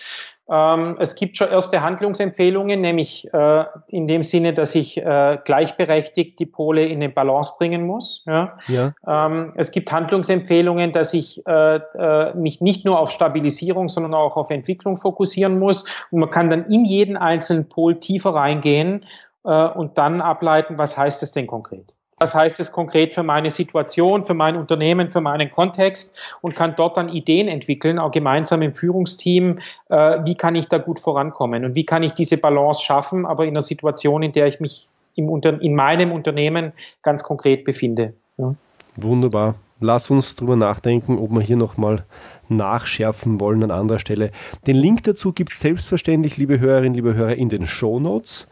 Ähm, 0.50 0.96
es 0.98 1.14
gibt 1.14 1.36
schon 1.36 1.48
erste 1.48 1.80
Handlungsempfehlungen, 1.80 2.80
nämlich 2.80 3.32
äh, 3.32 3.64
in 3.86 4.08
dem 4.08 4.22
Sinne, 4.22 4.52
dass 4.52 4.74
ich 4.74 4.98
äh, 4.98 5.38
gleichberechtigt 5.44 6.40
die 6.40 6.46
Pole 6.46 6.84
in 6.84 6.96
eine 6.96 7.08
Balance 7.08 7.52
bringen 7.56 7.86
muss. 7.86 8.24
Ja? 8.26 8.58
ja. 8.66 8.92
Ähm, 9.06 9.52
es 9.54 9.70
gibt 9.70 9.92
Handlungsempfehlungen, 9.92 10.90
dass 10.90 11.14
ich 11.14 11.46
äh, 11.46 11.76
äh, 11.76 12.34
mich 12.34 12.60
nicht 12.60 12.84
nur 12.84 12.98
auf 12.98 13.12
Stabilisierung, 13.12 13.88
sondern 13.88 14.12
auch 14.12 14.36
auf 14.36 14.50
Entwicklung 14.50 14.96
fokussieren 14.96 15.58
muss. 15.58 15.86
Und 16.10 16.18
man 16.18 16.30
kann 16.30 16.50
dann 16.50 16.66
in 16.66 16.84
jeden 16.84 17.16
einzelnen 17.16 17.68
Pol 17.68 18.00
tiefer 18.00 18.34
reingehen 18.34 19.06
äh, 19.44 19.68
und 19.68 19.98
dann 19.98 20.20
ableiten, 20.20 20.78
was 20.78 20.96
heißt 20.96 21.22
es 21.22 21.32
denn 21.32 21.46
konkret? 21.46 21.94
Was 22.18 22.34
heißt 22.34 22.60
es 22.60 22.70
konkret 22.70 23.14
für 23.14 23.22
meine 23.22 23.48
Situation, 23.48 24.26
für 24.26 24.34
mein 24.34 24.56
Unternehmen, 24.56 25.08
für 25.08 25.22
meinen 25.22 25.50
Kontext 25.50 26.18
und 26.42 26.54
kann 26.54 26.74
dort 26.76 26.98
dann 26.98 27.08
Ideen 27.08 27.48
entwickeln, 27.48 27.98
auch 27.98 28.10
gemeinsam 28.10 28.60
im 28.60 28.74
Führungsteam, 28.74 29.58
äh, 29.88 30.18
wie 30.24 30.34
kann 30.34 30.54
ich 30.54 30.68
da 30.68 30.76
gut 30.76 30.98
vorankommen 30.98 31.64
und 31.64 31.74
wie 31.76 31.86
kann 31.86 32.02
ich 32.02 32.12
diese 32.12 32.36
Balance 32.36 32.82
schaffen, 32.82 33.24
aber 33.24 33.44
in 33.44 33.50
einer 33.50 33.62
Situation, 33.62 34.22
in 34.22 34.32
der 34.32 34.48
ich 34.48 34.60
mich 34.60 34.86
im 35.16 35.30
Unter 35.30 35.60
in 35.60 35.74
meinem 35.74 36.12
Unternehmen 36.12 36.72
ganz 37.02 37.22
konkret 37.22 37.64
befinde. 37.64 38.12
Ja. 38.36 38.54
Wunderbar. 38.96 39.54
Lass 39.80 40.10
uns 40.10 40.36
darüber 40.36 40.56
nachdenken, 40.56 41.18
ob 41.18 41.30
wir 41.30 41.40
hier 41.40 41.56
nochmal 41.56 42.04
nachschärfen 42.50 43.40
wollen 43.40 43.64
an 43.64 43.70
anderer 43.70 43.98
Stelle. 43.98 44.30
Den 44.66 44.76
Link 44.76 45.04
dazu 45.04 45.32
gibt 45.32 45.52
es 45.52 45.60
selbstverständlich, 45.60 46.36
liebe 46.36 46.60
Hörerinnen, 46.60 46.92
liebe 46.92 47.14
Hörer, 47.14 47.36
in 47.36 47.48
den 47.48 47.66
Show 47.66 47.98
Notes. 47.98 48.46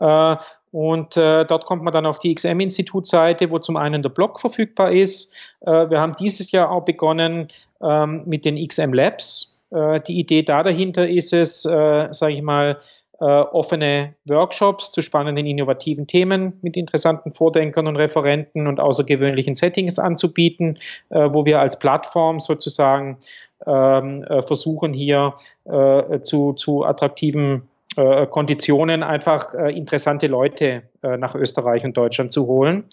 Äh, 0.00 0.36
und 0.70 1.18
äh, 1.18 1.44
dort 1.44 1.66
kommt 1.66 1.82
man 1.84 1.92
dann 1.92 2.06
auf 2.06 2.18
die 2.18 2.34
XM-Institut-Seite, 2.34 3.50
wo 3.50 3.58
zum 3.58 3.76
einen 3.76 4.00
der 4.02 4.08
Blog 4.08 4.40
verfügbar 4.40 4.90
ist. 4.90 5.34
Äh, 5.60 5.90
wir 5.90 6.00
haben 6.00 6.14
dieses 6.18 6.50
Jahr 6.50 6.70
auch 6.70 6.86
begonnen 6.86 7.48
ähm, 7.82 8.22
mit 8.24 8.46
den 8.46 8.56
XM 8.66 8.94
Labs. 8.94 9.62
Äh, 9.70 10.00
die 10.00 10.18
Idee 10.18 10.42
da 10.42 10.62
dahinter 10.62 11.06
ist 11.06 11.34
es, 11.34 11.66
äh, 11.66 12.08
sage 12.10 12.32
ich 12.32 12.40
mal, 12.42 12.70
äh, 12.70 12.76
offene 13.26 14.14
Workshops 14.26 14.92
zu 14.92 15.00
spannenden, 15.00 15.46
innovativen 15.46 16.06
Themen 16.06 16.58
mit 16.62 16.76
interessanten 16.76 17.32
Vordenkern 17.32 17.86
und 17.86 17.96
Referenten 17.96 18.66
und 18.66 18.80
außergewöhnlichen 18.80 19.54
Settings 19.54 19.98
anzubieten, 19.98 20.78
äh, 21.10 21.28
wo 21.32 21.44
wir 21.44 21.60
als 21.60 21.78
Plattform 21.78 22.40
sozusagen 22.40 23.18
ähm, 23.66 24.22
äh, 24.24 24.42
versuchen, 24.42 24.92
hier 24.92 25.34
äh, 25.64 26.20
zu, 26.20 26.52
zu 26.52 26.84
attraktiven 26.84 27.68
äh, 27.96 28.26
Konditionen 28.26 29.02
einfach 29.02 29.54
äh, 29.54 29.76
interessante 29.76 30.26
Leute 30.26 30.82
nach 31.02 31.34
Österreich 31.34 31.84
und 31.84 31.96
Deutschland 31.96 32.32
zu 32.32 32.46
holen. 32.46 32.84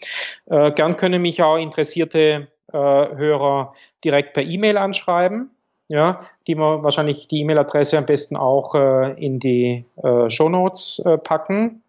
gern 0.47 0.97
können 0.97 1.21
mich 1.21 1.41
auch 1.41 1.55
interessierte 1.55 2.49
Hörer 2.73 3.73
direkt 4.03 4.33
per 4.33 4.43
E-Mail 4.43 4.77
anschreiben 4.77 5.49
ja, 5.91 6.21
die 6.47 6.56
wir 6.56 6.84
wahrscheinlich 6.84 7.27
die 7.27 7.41
E-Mail-Adresse 7.41 7.97
am 7.97 8.06
besten 8.06 8.38
auch 8.38 8.75
äh, 8.75 9.12
in 9.23 9.41
die 9.41 9.84
äh, 10.01 10.30
Show 10.30 10.47
Notes 10.47 10.99
äh, 11.06 11.17
packen. 11.17 11.84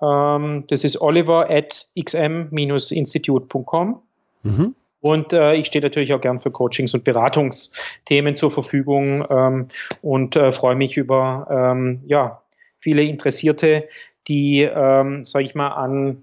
Ähm, 0.00 0.64
das 0.68 0.84
ist 0.84 1.00
oliver 1.00 1.50
at 1.50 1.84
xm-institute.com. 1.98 4.00
Mhm. 4.44 4.74
Und 5.00 5.32
äh, 5.32 5.54
ich 5.54 5.66
stehe 5.66 5.82
natürlich 5.82 6.14
auch 6.14 6.20
gern 6.20 6.38
für 6.38 6.52
Coachings 6.52 6.94
und 6.94 7.02
Beratungsthemen 7.02 8.36
zur 8.36 8.52
Verfügung 8.52 9.26
ähm, 9.28 9.66
und 10.00 10.36
äh, 10.36 10.52
freue 10.52 10.76
mich 10.76 10.96
über 10.96 11.48
ähm, 11.50 12.02
ja, 12.06 12.40
viele 12.78 13.02
Interessierte, 13.02 13.88
die, 14.28 14.60
ähm, 14.60 15.24
sage 15.24 15.44
ich 15.44 15.56
mal, 15.56 15.68
an 15.68 16.22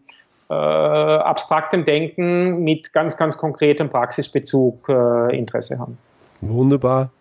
äh, 0.49 0.53
abstraktem 0.53 1.83
Denken 1.83 2.63
mit 2.63 2.93
ganz, 2.93 3.17
ganz 3.17 3.37
konkretem 3.37 3.89
Praxisbezug 3.89 4.87
äh, 4.87 5.37
Interesse 5.37 5.77
haben. 5.77 5.97
Wunderbar. 6.41 7.11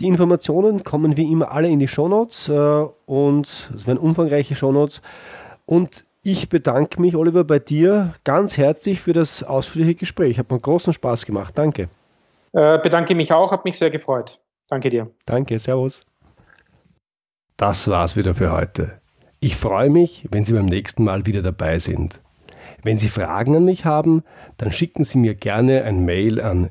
Die 0.00 0.06
Informationen 0.06 0.84
kommen 0.84 1.16
wie 1.16 1.30
immer 1.30 1.52
alle 1.52 1.68
in 1.68 1.78
die 1.78 1.88
Shownotes 1.88 2.48
äh, 2.48 2.86
und 3.06 3.46
es 3.46 3.86
werden 3.86 3.98
umfangreiche 3.98 4.54
Shownotes. 4.54 5.02
Und 5.66 6.04
ich 6.22 6.48
bedanke 6.48 7.00
mich, 7.00 7.16
Oliver, 7.16 7.44
bei 7.44 7.58
dir 7.58 8.14
ganz 8.24 8.58
herzlich 8.58 9.00
für 9.00 9.12
das 9.12 9.42
ausführliche 9.42 9.94
Gespräch. 9.94 10.38
Hat 10.38 10.50
mir 10.50 10.58
großen 10.58 10.92
Spaß 10.92 11.26
gemacht. 11.26 11.56
Danke. 11.56 11.88
Äh, 12.52 12.78
bedanke 12.78 13.14
mich 13.14 13.32
auch, 13.32 13.52
hat 13.52 13.64
mich 13.64 13.78
sehr 13.78 13.90
gefreut. 13.90 14.40
Danke 14.68 14.90
dir. 14.90 15.10
Danke, 15.26 15.58
Servus. 15.58 16.04
Das 17.56 17.88
war's 17.88 18.16
wieder 18.16 18.34
für 18.34 18.52
heute. 18.52 19.00
Ich 19.40 19.56
freue 19.56 19.90
mich, 19.90 20.28
wenn 20.30 20.44
Sie 20.44 20.52
beim 20.52 20.66
nächsten 20.66 21.04
Mal 21.04 21.26
wieder 21.26 21.42
dabei 21.42 21.78
sind. 21.78 22.20
Wenn 22.82 22.98
Sie 22.98 23.08
Fragen 23.08 23.56
an 23.56 23.64
mich 23.64 23.84
haben, 23.84 24.22
dann 24.56 24.72
schicken 24.72 25.04
Sie 25.04 25.18
mir 25.18 25.34
gerne 25.34 25.84
ein 25.84 26.04
Mail 26.04 26.40
an 26.40 26.70